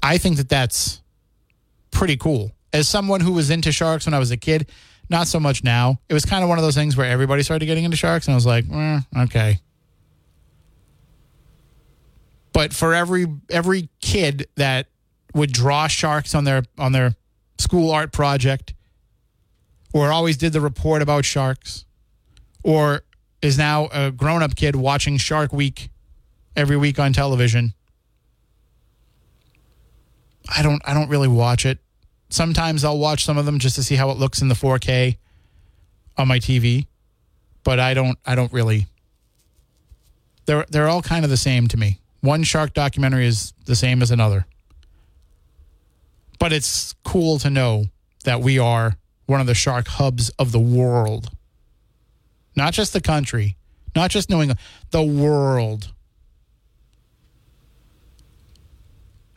I 0.00 0.18
think 0.18 0.36
that 0.36 0.48
that's 0.48 1.02
pretty 1.90 2.16
cool. 2.16 2.52
As 2.72 2.88
someone 2.88 3.20
who 3.20 3.32
was 3.32 3.50
into 3.50 3.72
sharks 3.72 4.06
when 4.06 4.14
I 4.14 4.20
was 4.20 4.30
a 4.30 4.36
kid, 4.36 4.70
not 5.10 5.26
so 5.26 5.40
much 5.40 5.64
now. 5.64 5.98
It 6.08 6.14
was 6.14 6.24
kind 6.24 6.44
of 6.44 6.48
one 6.48 6.58
of 6.58 6.62
those 6.62 6.76
things 6.76 6.96
where 6.96 7.10
everybody 7.10 7.42
started 7.42 7.66
getting 7.66 7.82
into 7.82 7.96
sharks, 7.96 8.28
and 8.28 8.34
I 8.34 8.36
was 8.36 8.46
like, 8.46 8.64
eh, 8.72 9.00
okay. 9.24 9.58
But 12.56 12.72
for 12.72 12.94
every 12.94 13.26
every 13.50 13.90
kid 14.00 14.48
that 14.54 14.86
would 15.34 15.52
draw 15.52 15.88
sharks 15.88 16.34
on 16.34 16.44
their 16.44 16.62
on 16.78 16.92
their 16.92 17.14
school 17.58 17.90
art 17.90 18.14
project, 18.14 18.72
or 19.92 20.10
always 20.10 20.38
did 20.38 20.54
the 20.54 20.62
report 20.62 21.02
about 21.02 21.26
sharks, 21.26 21.84
or 22.64 23.02
is 23.42 23.58
now 23.58 23.90
a 23.92 24.10
grown 24.10 24.42
up 24.42 24.56
kid 24.56 24.74
watching 24.74 25.18
Shark 25.18 25.52
Week 25.52 25.90
every 26.56 26.78
week 26.78 26.98
on 26.98 27.12
television. 27.12 27.74
I 30.48 30.62
don't 30.62 30.80
I 30.86 30.94
don't 30.94 31.10
really 31.10 31.28
watch 31.28 31.66
it. 31.66 31.78
Sometimes 32.30 32.84
I'll 32.84 32.96
watch 32.96 33.22
some 33.22 33.36
of 33.36 33.44
them 33.44 33.58
just 33.58 33.76
to 33.76 33.82
see 33.82 33.96
how 33.96 34.08
it 34.08 34.16
looks 34.16 34.40
in 34.40 34.48
the 34.48 34.54
4K 34.54 35.18
on 36.16 36.26
my 36.26 36.38
TV, 36.38 36.86
but 37.64 37.78
I 37.78 37.92
don't 37.92 38.18
I 38.24 38.34
don't 38.34 38.50
really 38.50 38.86
they're 40.46 40.64
they're 40.70 40.88
all 40.88 41.02
kind 41.02 41.22
of 41.22 41.30
the 41.30 41.36
same 41.36 41.68
to 41.68 41.76
me. 41.76 42.00
One 42.20 42.42
shark 42.42 42.74
documentary 42.74 43.26
is 43.26 43.52
the 43.66 43.76
same 43.76 44.02
as 44.02 44.10
another. 44.10 44.46
But 46.38 46.52
it's 46.52 46.94
cool 47.04 47.38
to 47.38 47.50
know 47.50 47.86
that 48.24 48.40
we 48.40 48.58
are 48.58 48.96
one 49.26 49.40
of 49.40 49.46
the 49.46 49.54
shark 49.54 49.88
hubs 49.88 50.30
of 50.38 50.52
the 50.52 50.58
world. 50.58 51.30
Not 52.54 52.72
just 52.72 52.92
the 52.92 53.00
country, 53.00 53.56
not 53.94 54.10
just 54.10 54.30
England, 54.30 54.58
the 54.90 55.02
world. 55.02 55.92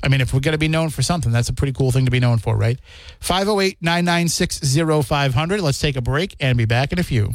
I 0.02 0.08
mean, 0.08 0.22
if 0.22 0.34
we're 0.34 0.40
going 0.40 0.54
to 0.54 0.58
be 0.58 0.70
known 0.70 0.90
for 0.90 1.02
something, 1.02 1.32
that's 1.32 1.50
a 1.50 1.54
pretty 1.54 1.74
cool 1.74 1.92
thing 1.92 2.06
to 2.06 2.12
be 2.12 2.22
known 2.22 2.38
for, 2.38 2.56
right? 2.56 2.80
508 3.20 3.78
996 3.82 4.60
0500. 5.08 5.62
Let's 5.62 5.80
take 5.80 5.98
a 5.98 6.02
break 6.02 6.36
and 6.40 6.58
be 6.58 6.66
back 6.66 6.94
in 6.94 7.00
a 7.00 7.04
few. 7.04 7.32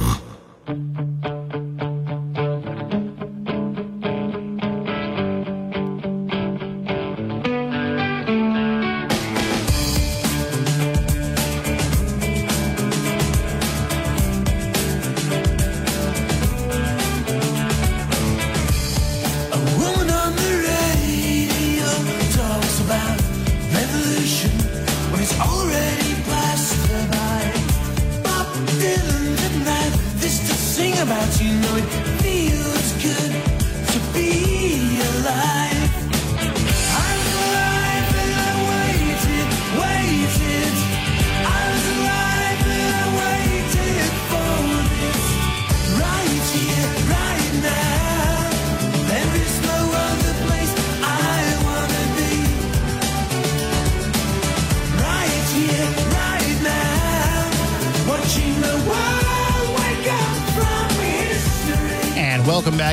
About. 31.25 31.41
You 31.41 32.14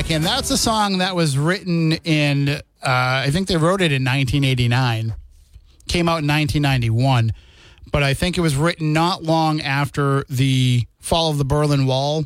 back 0.02 0.10
in. 0.10 0.22
That's 0.22 0.50
a 0.50 0.58
song 0.58 0.98
that 0.98 1.14
was 1.14 1.38
written 1.38 1.92
in, 1.92 2.48
uh, 2.48 2.60
I 2.82 3.30
think 3.30 3.46
they 3.46 3.56
wrote 3.56 3.80
it 3.80 3.92
in 3.92 4.02
1989, 4.02 5.14
came 5.86 6.08
out 6.08 6.22
in 6.22 6.26
1991, 6.26 7.32
but 7.92 8.02
I 8.02 8.12
think 8.12 8.36
it 8.36 8.40
was 8.40 8.56
written 8.56 8.92
not 8.92 9.22
long 9.22 9.60
after 9.60 10.24
the 10.28 10.86
fall 10.98 11.30
of 11.30 11.38
the 11.38 11.44
Berlin 11.44 11.86
Wall. 11.86 12.24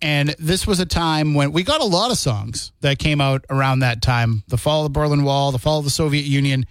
And 0.00 0.36
this 0.38 0.64
was 0.64 0.78
a 0.78 0.86
time 0.86 1.34
when 1.34 1.50
we 1.50 1.64
got 1.64 1.80
a 1.80 1.86
lot 1.86 2.12
of 2.12 2.18
songs 2.18 2.70
that 2.82 3.00
came 3.00 3.20
out 3.20 3.44
around 3.50 3.80
that 3.80 4.00
time 4.00 4.44
the 4.46 4.58
fall 4.58 4.86
of 4.86 4.92
the 4.92 5.00
Berlin 5.00 5.24
Wall, 5.24 5.50
the 5.50 5.58
fall 5.58 5.80
of 5.80 5.84
the 5.84 5.90
Soviet 5.90 6.24
Union, 6.24 6.66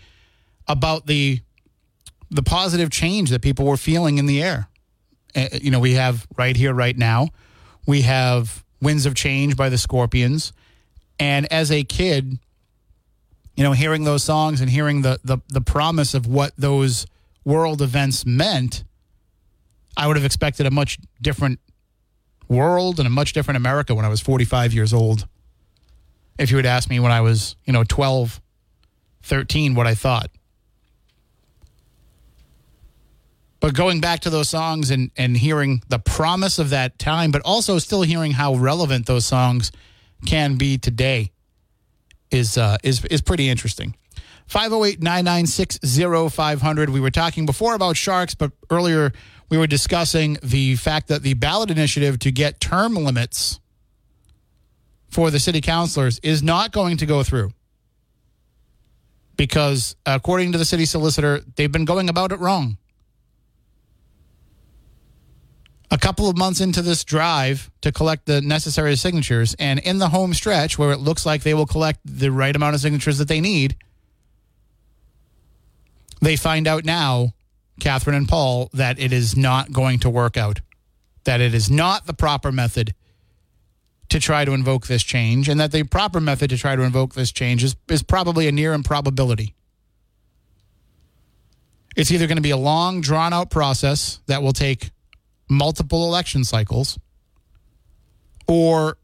about 0.68 1.08
the 1.08 1.42
the 2.30 2.44
positive 2.44 2.90
change 2.90 3.30
that 3.32 3.42
people 3.42 3.66
were 3.66 3.76
feeling 3.76 4.18
in 4.18 4.28
the 4.28 4.42
air. 4.42 4.70
Uh, 5.36 5.48
you 5.62 5.72
know, 5.72 5.80
we 5.80 5.96
have 5.96 6.26
right 6.38 6.56
here, 6.56 6.74
right 6.74 6.98
now, 6.98 7.28
we 7.86 8.04
have 8.04 8.64
Winds 8.82 9.06
of 9.06 9.16
Change 9.16 9.56
by 9.56 9.70
the 9.70 9.78
Scorpions. 9.78 10.54
And 11.20 11.52
as 11.52 11.72
a 11.72 11.84
kid, 11.84 12.40
you 13.56 13.64
know, 13.64 13.74
hearing 13.74 14.04
those 14.04 14.24
songs 14.24 14.62
and 14.62 14.70
hearing 14.70 15.02
the, 15.02 15.20
the, 15.24 15.38
the 15.50 15.62
promise 15.62 16.14
of 16.14 16.26
what 16.26 16.54
those 16.58 17.06
world 17.46 17.82
events 17.82 18.26
meant, 18.26 18.84
I 19.96 20.08
would 20.08 20.16
have 20.16 20.26
expected 20.26 20.66
a 20.66 20.72
much 20.72 20.98
different 21.22 21.60
world 22.48 23.00
and 23.00 23.08
a 23.08 23.12
much 23.12 23.34
different 23.34 23.58
America 23.58 23.94
when 23.94 24.06
I 24.06 24.10
was 24.10 24.22
45 24.22 24.74
years 24.74 24.94
old. 24.94 25.28
If 26.40 26.50
you 26.50 26.58
had 26.58 26.66
asked 26.66 26.90
me 26.90 27.00
when 27.00 27.12
I 27.12 27.22
was, 27.22 27.56
you 27.66 27.74
know, 27.74 27.84
12, 27.84 28.42
13, 29.24 29.76
what 29.76 29.86
I 29.86 29.94
thought. 29.94 30.32
But 33.62 33.74
going 33.76 34.02
back 34.02 34.20
to 34.22 34.30
those 34.30 34.50
songs 34.50 34.90
and, 34.90 35.12
and 35.16 35.38
hearing 35.38 35.84
the 35.88 36.00
promise 36.00 36.60
of 36.60 36.72
that 36.72 37.00
time, 37.00 37.32
but 37.32 37.42
also 37.46 37.78
still 37.78 38.02
hearing 38.02 38.34
how 38.34 38.56
relevant 38.56 39.06
those 39.06 39.26
songs 39.26 39.72
can 40.26 40.56
be 40.56 40.78
today 40.78 41.32
is 42.32 42.58
uh, 42.58 42.78
is 42.84 43.06
is 43.06 43.22
pretty 43.22 43.48
interesting. 43.50 43.96
508-996-0500. 44.50 46.90
We 46.90 47.00
were 47.00 47.12
talking 47.12 47.46
before 47.46 47.74
about 47.74 47.96
sharks, 47.96 48.36
but 48.36 48.52
earlier 48.70 49.14
we 49.48 49.58
were 49.58 49.68
discussing 49.68 50.38
the 50.44 50.76
fact 50.76 51.08
that 51.08 51.24
the 51.24 51.36
ballot 51.36 51.72
initiative 51.72 52.20
to 52.20 52.32
get 52.32 52.60
term 52.60 52.96
limits 52.96 53.62
for 55.10 55.32
the 55.32 55.40
city 55.40 55.62
councilors 55.62 56.20
is 56.20 56.44
not 56.44 56.74
going 56.74 56.98
to 56.98 57.06
go 57.06 57.24
through. 57.24 57.54
Because 59.38 59.96
according 60.06 60.52
to 60.52 60.58
the 60.58 60.66
city 60.66 60.84
solicitor, 60.84 61.40
they've 61.56 61.72
been 61.72 61.86
going 61.86 62.10
about 62.10 62.34
it 62.34 62.40
wrong. 62.40 62.78
A 65.92 65.98
couple 65.98 66.30
of 66.30 66.38
months 66.38 66.62
into 66.62 66.82
this 66.82 67.04
drive 67.04 67.70
to 67.82 67.92
collect 67.92 68.26
the 68.26 68.42
necessary 68.42 68.96
signatures, 68.96 69.54
and 69.60 69.78
in 69.80 70.00
the 70.00 70.08
home 70.08 70.34
stretch 70.34 70.80
where 70.80 70.92
it 70.92 71.00
looks 71.00 71.26
like 71.26 71.44
they 71.44 71.54
will 71.54 71.66
collect 71.66 72.00
the 72.06 72.32
right 72.32 72.56
amount 72.56 72.76
of 72.76 72.82
signatures 72.82 73.18
that 73.18 73.28
they 73.28 73.42
need, 73.42 73.76
they 76.22 76.38
find 76.38 76.66
out 76.66 76.86
now, 76.86 77.34
Catherine 77.82 78.16
and 78.16 78.28
Paul, 78.28 78.70
that 78.74 79.00
it 79.00 79.12
is 79.12 79.36
not 79.36 79.74
going 79.74 80.00
to 80.00 80.10
work 80.10 80.38
out, 80.38 80.62
that 81.26 81.42
it 81.42 81.54
is 81.54 81.70
not 81.70 82.06
the 82.06 82.14
proper 82.14 82.54
method 82.54 82.96
to 84.08 84.20
try 84.20 84.46
to 84.46 84.54
invoke 84.54 84.88
this 84.88 85.04
change, 85.04 85.50
and 85.50 85.60
that 85.60 85.74
the 85.74 85.84
proper 85.84 86.22
method 86.22 86.50
to 86.52 86.58
try 86.58 86.76
to 86.76 86.84
invoke 86.84 87.16
this 87.16 87.32
change 87.34 87.64
is, 87.66 87.76
is 87.90 88.02
probably 88.02 88.48
a 88.48 88.52
near 88.52 88.74
improbability. 88.74 89.56
It's 91.98 92.12
either 92.12 92.28
going 92.28 92.38
to 92.38 92.42
be 92.42 92.52
a 92.52 92.58
long, 92.58 93.02
drawn 93.02 93.34
out 93.34 93.50
process 93.50 94.20
that 94.28 94.42
will 94.42 94.54
take 94.54 94.92
multiple 95.52 96.06
election 96.06 96.46
cycles, 96.46 96.98
or 98.48 98.98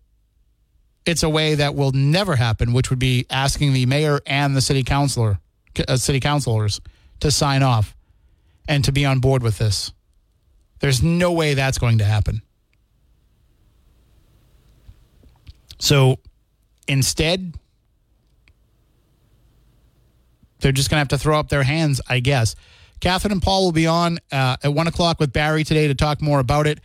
it's 1.06 1.22
a 1.22 1.30
way 1.30 1.56
that 1.56 1.76
will 1.76 1.92
never 1.92 2.38
happen, 2.38 2.72
which 2.72 2.90
would 2.90 3.00
be 3.00 3.26
asking 3.30 3.74
the 3.74 3.86
mayor 3.86 4.22
and 4.26 4.56
the 4.56 4.62
city 4.62 4.84
councilor, 4.84 5.40
uh, 5.88 5.98
city 5.98 6.22
councilors, 6.22 6.80
to 7.20 7.30
sign 7.32 7.64
off 7.64 7.96
and 8.68 8.86
to 8.86 8.92
be 8.92 9.06
on 9.06 9.20
board 9.20 9.44
with 9.44 9.58
this. 9.58 9.92
There's 10.80 11.04
no 11.04 11.34
way 11.34 11.54
that's 11.54 11.78
going 11.78 11.98
to 11.98 12.06
happen. 12.06 12.42
So 15.80 16.20
instead, 16.88 17.56
they're 20.60 20.72
just 20.72 20.90
going 20.90 20.98
to 20.98 21.00
have 21.00 21.08
to 21.10 21.18
throw 21.18 21.40
up 21.40 21.50
their 21.50 21.64
hands, 21.64 22.00
I 22.08 22.20
guess. 22.20 22.56
Catherine 23.00 23.32
and 23.32 23.42
Paul 23.42 23.66
will 23.66 23.72
be 23.72 23.88
on 23.88 24.20
uh, 24.32 24.58
at 24.64 24.74
one 24.74 24.88
o'clock 24.88 25.20
with 25.20 25.32
Barry 25.32 25.64
today 25.64 25.88
to 25.88 25.96
talk 25.96 26.22
more 26.22 26.40
about 26.40 26.68
it. 26.68 26.80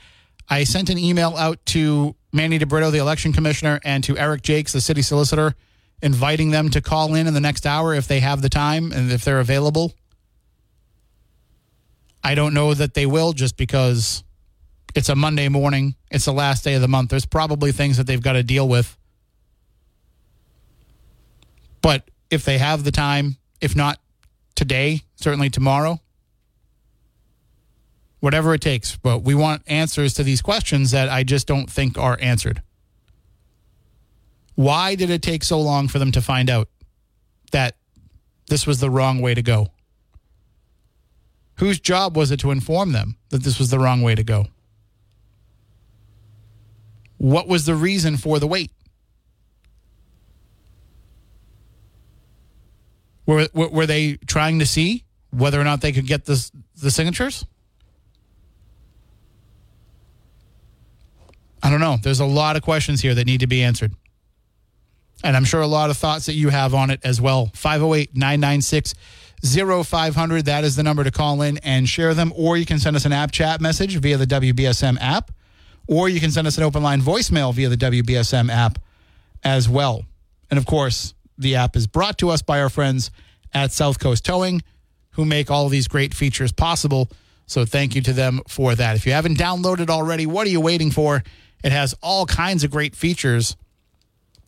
I 0.48 0.64
sent 0.64 0.90
an 0.90 0.98
email 0.98 1.36
out 1.36 1.64
to 1.66 2.14
Manny 2.32 2.58
DeBrito, 2.58 2.90
the 2.90 2.98
election 2.98 3.32
commissioner, 3.32 3.80
and 3.84 4.04
to 4.04 4.18
Eric 4.18 4.42
Jaikes, 4.42 4.72
the 4.72 4.80
city 4.80 5.02
solicitor, 5.02 5.54
inviting 6.02 6.50
them 6.50 6.70
to 6.70 6.80
call 6.80 7.14
in 7.14 7.26
in 7.26 7.34
the 7.34 7.40
next 7.40 7.66
hour 7.66 7.94
if 7.94 8.08
they 8.08 8.20
have 8.20 8.42
the 8.42 8.48
time 8.48 8.92
and 8.92 9.10
if 9.10 9.24
they're 9.24 9.40
available. 9.40 9.92
I 12.24 12.34
don't 12.34 12.54
know 12.54 12.74
that 12.74 12.94
they 12.94 13.06
will 13.06 13.32
just 13.32 13.56
because 13.56 14.22
it's 14.94 15.08
a 15.08 15.16
Monday 15.16 15.48
morning. 15.48 15.94
It's 16.10 16.26
the 16.26 16.32
last 16.32 16.64
day 16.64 16.74
of 16.74 16.82
the 16.82 16.88
month. 16.88 17.10
There's 17.10 17.26
probably 17.26 17.72
things 17.72 17.96
that 17.96 18.06
they've 18.06 18.22
got 18.22 18.34
to 18.34 18.42
deal 18.42 18.68
with. 18.68 18.96
But 21.80 22.08
if 22.30 22.44
they 22.44 22.58
have 22.58 22.84
the 22.84 22.92
time, 22.92 23.36
if 23.60 23.74
not 23.74 23.98
today, 24.62 25.02
certainly 25.16 25.50
tomorrow, 25.50 26.00
whatever 28.20 28.54
it 28.54 28.60
takes. 28.60 28.96
But 28.96 29.24
we 29.24 29.34
want 29.34 29.62
answers 29.66 30.14
to 30.14 30.22
these 30.22 30.40
questions 30.40 30.92
that 30.92 31.08
I 31.08 31.24
just 31.24 31.48
don't 31.48 31.68
think 31.68 31.98
are 31.98 32.16
answered. 32.20 32.62
Why 34.54 34.94
did 34.94 35.10
it 35.10 35.20
take 35.20 35.42
so 35.42 35.60
long 35.60 35.88
for 35.88 35.98
them 35.98 36.12
to 36.12 36.22
find 36.22 36.48
out 36.48 36.68
that 37.50 37.74
this 38.46 38.64
was 38.64 38.78
the 38.78 38.88
wrong 38.88 39.20
way 39.20 39.34
to 39.34 39.42
go? 39.42 39.72
Whose 41.56 41.80
job 41.80 42.16
was 42.16 42.30
it 42.30 42.38
to 42.40 42.52
inform 42.52 42.92
them 42.92 43.16
that 43.30 43.42
this 43.42 43.58
was 43.58 43.70
the 43.70 43.80
wrong 43.80 44.00
way 44.00 44.14
to 44.14 44.22
go? 44.22 44.46
What 47.18 47.48
was 47.48 47.66
the 47.66 47.74
reason 47.74 48.16
for 48.16 48.38
the 48.38 48.46
wait? 48.46 48.70
Were, 53.34 53.68
were 53.68 53.86
they 53.86 54.16
trying 54.26 54.58
to 54.58 54.66
see 54.66 55.04
whether 55.30 55.60
or 55.60 55.64
not 55.64 55.80
they 55.80 55.92
could 55.92 56.06
get 56.06 56.24
this, 56.24 56.50
the 56.80 56.90
signatures? 56.90 57.44
I 61.62 61.70
don't 61.70 61.80
know. 61.80 61.96
There's 62.02 62.20
a 62.20 62.26
lot 62.26 62.56
of 62.56 62.62
questions 62.62 63.00
here 63.00 63.14
that 63.14 63.26
need 63.26 63.40
to 63.40 63.46
be 63.46 63.62
answered. 63.62 63.92
And 65.24 65.36
I'm 65.36 65.44
sure 65.44 65.60
a 65.60 65.66
lot 65.66 65.90
of 65.90 65.96
thoughts 65.96 66.26
that 66.26 66.34
you 66.34 66.48
have 66.48 66.74
on 66.74 66.90
it 66.90 67.00
as 67.04 67.20
well. 67.20 67.50
508 67.54 68.16
996 68.16 68.94
0500. 69.44 70.44
That 70.46 70.64
is 70.64 70.74
the 70.74 70.82
number 70.82 71.04
to 71.04 71.12
call 71.12 71.42
in 71.42 71.58
and 71.58 71.88
share 71.88 72.14
them. 72.14 72.32
Or 72.36 72.56
you 72.56 72.66
can 72.66 72.80
send 72.80 72.96
us 72.96 73.04
an 73.04 73.12
app 73.12 73.30
chat 73.30 73.60
message 73.60 73.96
via 73.98 74.16
the 74.16 74.26
WBSM 74.26 74.98
app. 75.00 75.30
Or 75.86 76.08
you 76.08 76.20
can 76.20 76.30
send 76.30 76.46
us 76.46 76.58
an 76.58 76.64
open 76.64 76.82
line 76.82 77.00
voicemail 77.00 77.54
via 77.54 77.68
the 77.68 77.76
WBSM 77.76 78.50
app 78.50 78.78
as 79.44 79.68
well. 79.68 80.04
And 80.50 80.58
of 80.58 80.66
course, 80.66 81.14
the 81.38 81.56
app 81.56 81.76
is 81.76 81.86
brought 81.86 82.18
to 82.18 82.30
us 82.30 82.42
by 82.42 82.60
our 82.60 82.68
friends 82.68 83.10
at 83.52 83.72
South 83.72 83.98
Coast 83.98 84.24
Towing, 84.24 84.62
who 85.10 85.24
make 85.24 85.50
all 85.50 85.68
these 85.68 85.88
great 85.88 86.14
features 86.14 86.52
possible. 86.52 87.10
So 87.46 87.64
thank 87.64 87.94
you 87.94 88.00
to 88.02 88.12
them 88.12 88.40
for 88.48 88.74
that. 88.74 88.96
If 88.96 89.06
you 89.06 89.12
haven't 89.12 89.38
downloaded 89.38 89.90
already, 89.90 90.26
what 90.26 90.46
are 90.46 90.50
you 90.50 90.60
waiting 90.60 90.90
for? 90.90 91.22
It 91.62 91.72
has 91.72 91.94
all 92.02 92.26
kinds 92.26 92.64
of 92.64 92.70
great 92.70 92.96
features, 92.96 93.56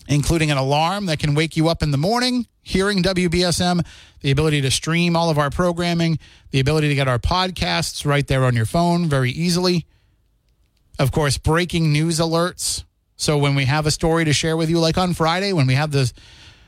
including 0.09 0.51
an 0.51 0.57
alarm 0.57 1.07
that 1.07 1.19
can 1.19 1.35
wake 1.35 1.57
you 1.57 1.69
up 1.69 1.83
in 1.83 1.91
the 1.91 1.99
morning, 1.99 2.47
hearing 2.63 3.03
WBSM, 3.03 3.85
the 4.21 4.31
ability 4.31 4.63
to 4.63 4.71
stream 4.71 5.17
all 5.17 5.29
of 5.31 5.39
our 5.39 5.51
programming, 5.51 6.19
the 6.51 6.61
ability 6.61 6.89
to 6.89 6.95
get 6.95 7.09
our 7.09 7.19
podcasts 7.19 8.07
right 8.07 8.27
there 8.27 8.45
on 8.45 8.55
your 8.55 8.67
phone 8.67 9.07
very 9.09 9.31
easily. 9.31 9.87
Of 10.99 11.13
course, 11.13 11.39
breaking 11.39 11.93
news 11.93 12.21
alerts. 12.21 12.85
So 13.17 13.37
when 13.39 13.55
we 13.55 13.67
have 13.67 13.87
a 13.87 13.91
story 13.91 14.25
to 14.25 14.33
share 14.33 14.57
with 14.57 14.71
you, 14.71 14.79
like 14.79 14.99
on 14.99 15.13
Friday, 15.13 15.53
when 15.53 15.67
we 15.67 15.75
have 15.75 15.91
the 15.91 16.13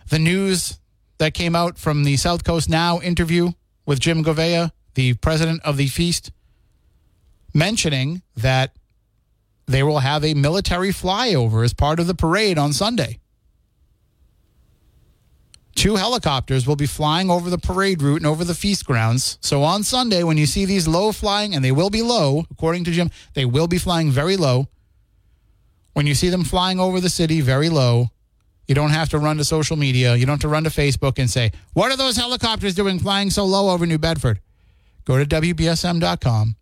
the 0.09 0.19
news 0.19 0.79
that 1.19 1.35
came 1.35 1.57
out 1.57 1.79
from 1.79 2.05
the 2.05 2.17
South 2.17 2.45
Coast 2.45 2.69
Now 2.69 3.01
interview 3.01 3.53
with 3.85 4.01
Jim 4.01 4.23
Govea, 4.23 4.73
the 4.95 5.15
president 5.15 5.63
of 5.63 5.77
the 5.77 5.87
feast, 5.89 6.31
mentioning 7.55 8.23
that 8.37 8.77
they 9.67 9.83
will 9.83 9.99
have 9.99 10.25
a 10.25 10.35
military 10.35 10.91
flyover 10.91 11.65
as 11.65 11.75
part 11.75 11.99
of 11.99 12.07
the 12.07 12.15
parade 12.15 12.59
on 12.59 12.73
Sunday. 12.73 13.19
Two 15.75 15.97
helicopters 15.97 16.67
will 16.67 16.77
be 16.77 16.87
flying 16.87 17.31
over 17.31 17.51
the 17.51 17.59
parade 17.59 18.01
route 18.01 18.17
and 18.17 18.27
over 18.27 18.45
the 18.45 18.55
feast 18.55 18.87
grounds. 18.87 19.39
So 19.43 19.63
on 19.63 19.83
Sunday, 19.83 20.23
when 20.23 20.39
you 20.39 20.47
see 20.47 20.65
these 20.65 20.89
low 20.89 21.13
flying, 21.13 21.55
and 21.55 21.63
they 21.65 21.73
will 21.73 21.91
be 21.91 22.01
low, 22.01 22.47
according 22.51 22.85
to 22.85 22.93
Jim, 22.93 23.11
they 23.35 23.45
will 23.45 23.69
be 23.69 23.77
flying 23.77 24.11
very 24.11 24.37
low. 24.37 24.69
When 25.93 26.07
you 26.07 26.15
see 26.15 26.31
them 26.31 26.45
flying 26.45 26.81
over 26.81 27.01
the 27.01 27.11
city 27.11 27.41
very 27.43 27.69
low, 27.69 28.11
you 28.67 28.75
don't 28.75 28.91
have 28.91 29.09
to 29.11 29.19
run 29.19 29.37
to 29.37 29.45
social 29.45 29.77
media. 29.77 30.17
You 30.17 30.27
don't 30.27 30.35
have 30.35 30.41
to 30.41 30.49
run 30.49 30.65
to 30.65 30.71
Facebook 30.71 31.19
and 31.19 31.31
say, 31.31 31.53
What 31.73 31.93
are 31.93 31.97
those 31.97 32.17
helicopters 32.17 32.75
doing 32.75 32.99
flying 32.99 33.31
so 33.31 33.45
low 33.45 33.71
over 33.73 33.87
New 33.87 33.99
Bedford? 33.99 34.41
Go 35.05 35.23
to 35.23 35.25
WBSM.com, 35.25 36.57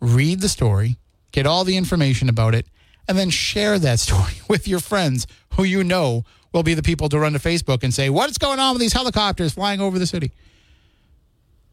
read 0.00 0.40
the 0.40 0.48
story, 0.48 0.96
get 1.32 1.46
all 1.46 1.64
the 1.64 1.76
information 1.76 2.28
about 2.28 2.54
it, 2.54 2.66
and 3.08 3.18
then 3.18 3.30
share 3.30 3.78
that 3.78 3.98
story 4.00 4.40
with 4.48 4.68
your 4.68 4.80
friends 4.80 5.26
who 5.54 5.64
you 5.64 5.82
know 5.82 6.24
will 6.52 6.62
be 6.62 6.74
the 6.74 6.82
people 6.82 7.08
to 7.08 7.18
run 7.18 7.32
to 7.32 7.38
Facebook 7.38 7.82
and 7.82 7.92
say, 7.92 8.08
What's 8.08 8.38
going 8.38 8.58
on 8.58 8.74
with 8.74 8.80
these 8.80 8.92
helicopters 8.92 9.54
flying 9.54 9.80
over 9.80 9.98
the 9.98 10.06
city? 10.06 10.32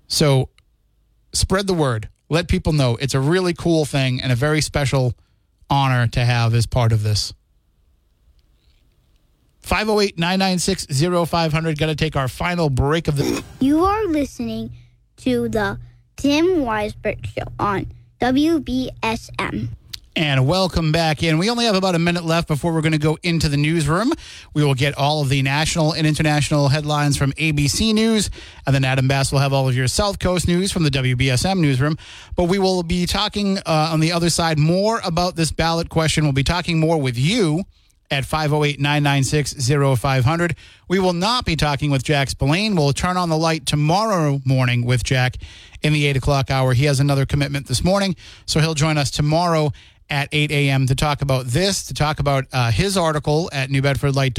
So 0.07 0.49
spread 1.33 1.67
the 1.67 1.73
word. 1.73 2.09
Let 2.29 2.47
people 2.47 2.73
know. 2.73 2.97
It's 2.99 3.13
a 3.13 3.19
really 3.19 3.53
cool 3.53 3.85
thing 3.85 4.21
and 4.21 4.31
a 4.31 4.35
very 4.35 4.61
special 4.61 5.13
honor 5.69 6.07
to 6.07 6.25
have 6.25 6.53
as 6.53 6.65
part 6.65 6.91
of 6.91 7.03
this. 7.03 7.33
508 9.67 10.17
996 10.17 10.87
0500. 11.29 11.77
Got 11.77 11.87
to 11.87 11.95
take 11.95 12.15
our 12.15 12.29
final 12.29 12.69
break 12.69 13.09
of 13.09 13.17
the. 13.17 13.43
You 13.59 13.83
are 13.83 14.05
listening 14.05 14.71
to 15.17 15.49
the 15.49 15.77
Tim 16.15 16.45
Weisberg 16.61 17.25
Show 17.25 17.43
on 17.59 17.87
WBSM. 18.21 19.67
And 20.15 20.47
welcome 20.47 20.93
back 20.93 21.21
in. 21.21 21.37
We 21.37 21.49
only 21.49 21.65
have 21.65 21.75
about 21.75 21.95
a 21.95 21.99
minute 21.99 22.23
left 22.23 22.47
before 22.47 22.71
we're 22.73 22.81
going 22.81 22.93
to 22.93 22.97
go 22.97 23.17
into 23.23 23.49
the 23.49 23.57
newsroom. 23.57 24.13
We 24.53 24.63
will 24.63 24.73
get 24.73 24.97
all 24.97 25.21
of 25.21 25.27
the 25.27 25.41
national 25.41 25.91
and 25.91 26.07
international 26.07 26.69
headlines 26.69 27.17
from 27.17 27.33
ABC 27.33 27.93
News, 27.93 28.29
and 28.65 28.73
then 28.73 28.85
Adam 28.85 29.09
Bass 29.09 29.33
will 29.33 29.39
have 29.39 29.51
all 29.51 29.67
of 29.67 29.75
your 29.75 29.89
South 29.89 30.17
Coast 30.19 30.47
news 30.47 30.71
from 30.71 30.83
the 30.83 30.89
WBSM 30.89 31.59
newsroom. 31.59 31.97
But 32.37 32.45
we 32.45 32.57
will 32.57 32.83
be 32.83 33.05
talking 33.05 33.57
uh, 33.57 33.89
on 33.91 33.99
the 33.99 34.13
other 34.13 34.29
side 34.29 34.57
more 34.57 35.01
about 35.03 35.35
this 35.35 35.51
ballot 35.51 35.89
question. 35.89 36.23
We'll 36.23 36.31
be 36.31 36.43
talking 36.45 36.79
more 36.79 36.97
with 36.97 37.17
you 37.17 37.65
at 38.09 38.25
508 38.25 38.79
996 38.79 39.67
0500. 39.99 40.55
We 40.87 40.99
will 40.99 41.13
not 41.13 41.45
be 41.45 41.55
talking 41.55 41.91
with 41.91 42.03
Jack 42.03 42.29
Spillane. 42.29 42.75
We'll 42.75 42.93
turn 42.93 43.17
on 43.17 43.29
the 43.29 43.37
light 43.37 43.65
tomorrow 43.65 44.41
morning 44.45 44.85
with 44.85 45.03
Jack 45.03 45.37
in 45.81 45.93
the 45.93 46.05
8 46.07 46.17
o'clock 46.17 46.49
hour. 46.49 46.73
He 46.73 46.85
has 46.85 46.99
another 46.99 47.25
commitment 47.25 47.67
this 47.67 47.83
morning, 47.83 48.15
so 48.45 48.59
he'll 48.59 48.73
join 48.73 48.97
us 48.97 49.11
tomorrow 49.11 49.71
at 50.09 50.29
8 50.31 50.51
a.m. 50.51 50.87
to 50.87 50.95
talk 50.95 51.21
about 51.21 51.47
this, 51.47 51.85
to 51.87 51.93
talk 51.93 52.19
about 52.19 52.45
uh, 52.53 52.71
his 52.71 52.97
article 52.97 53.49
at 53.51 53.69
New 53.69 53.81
Bedford 53.81 54.15
Light. 54.15 54.33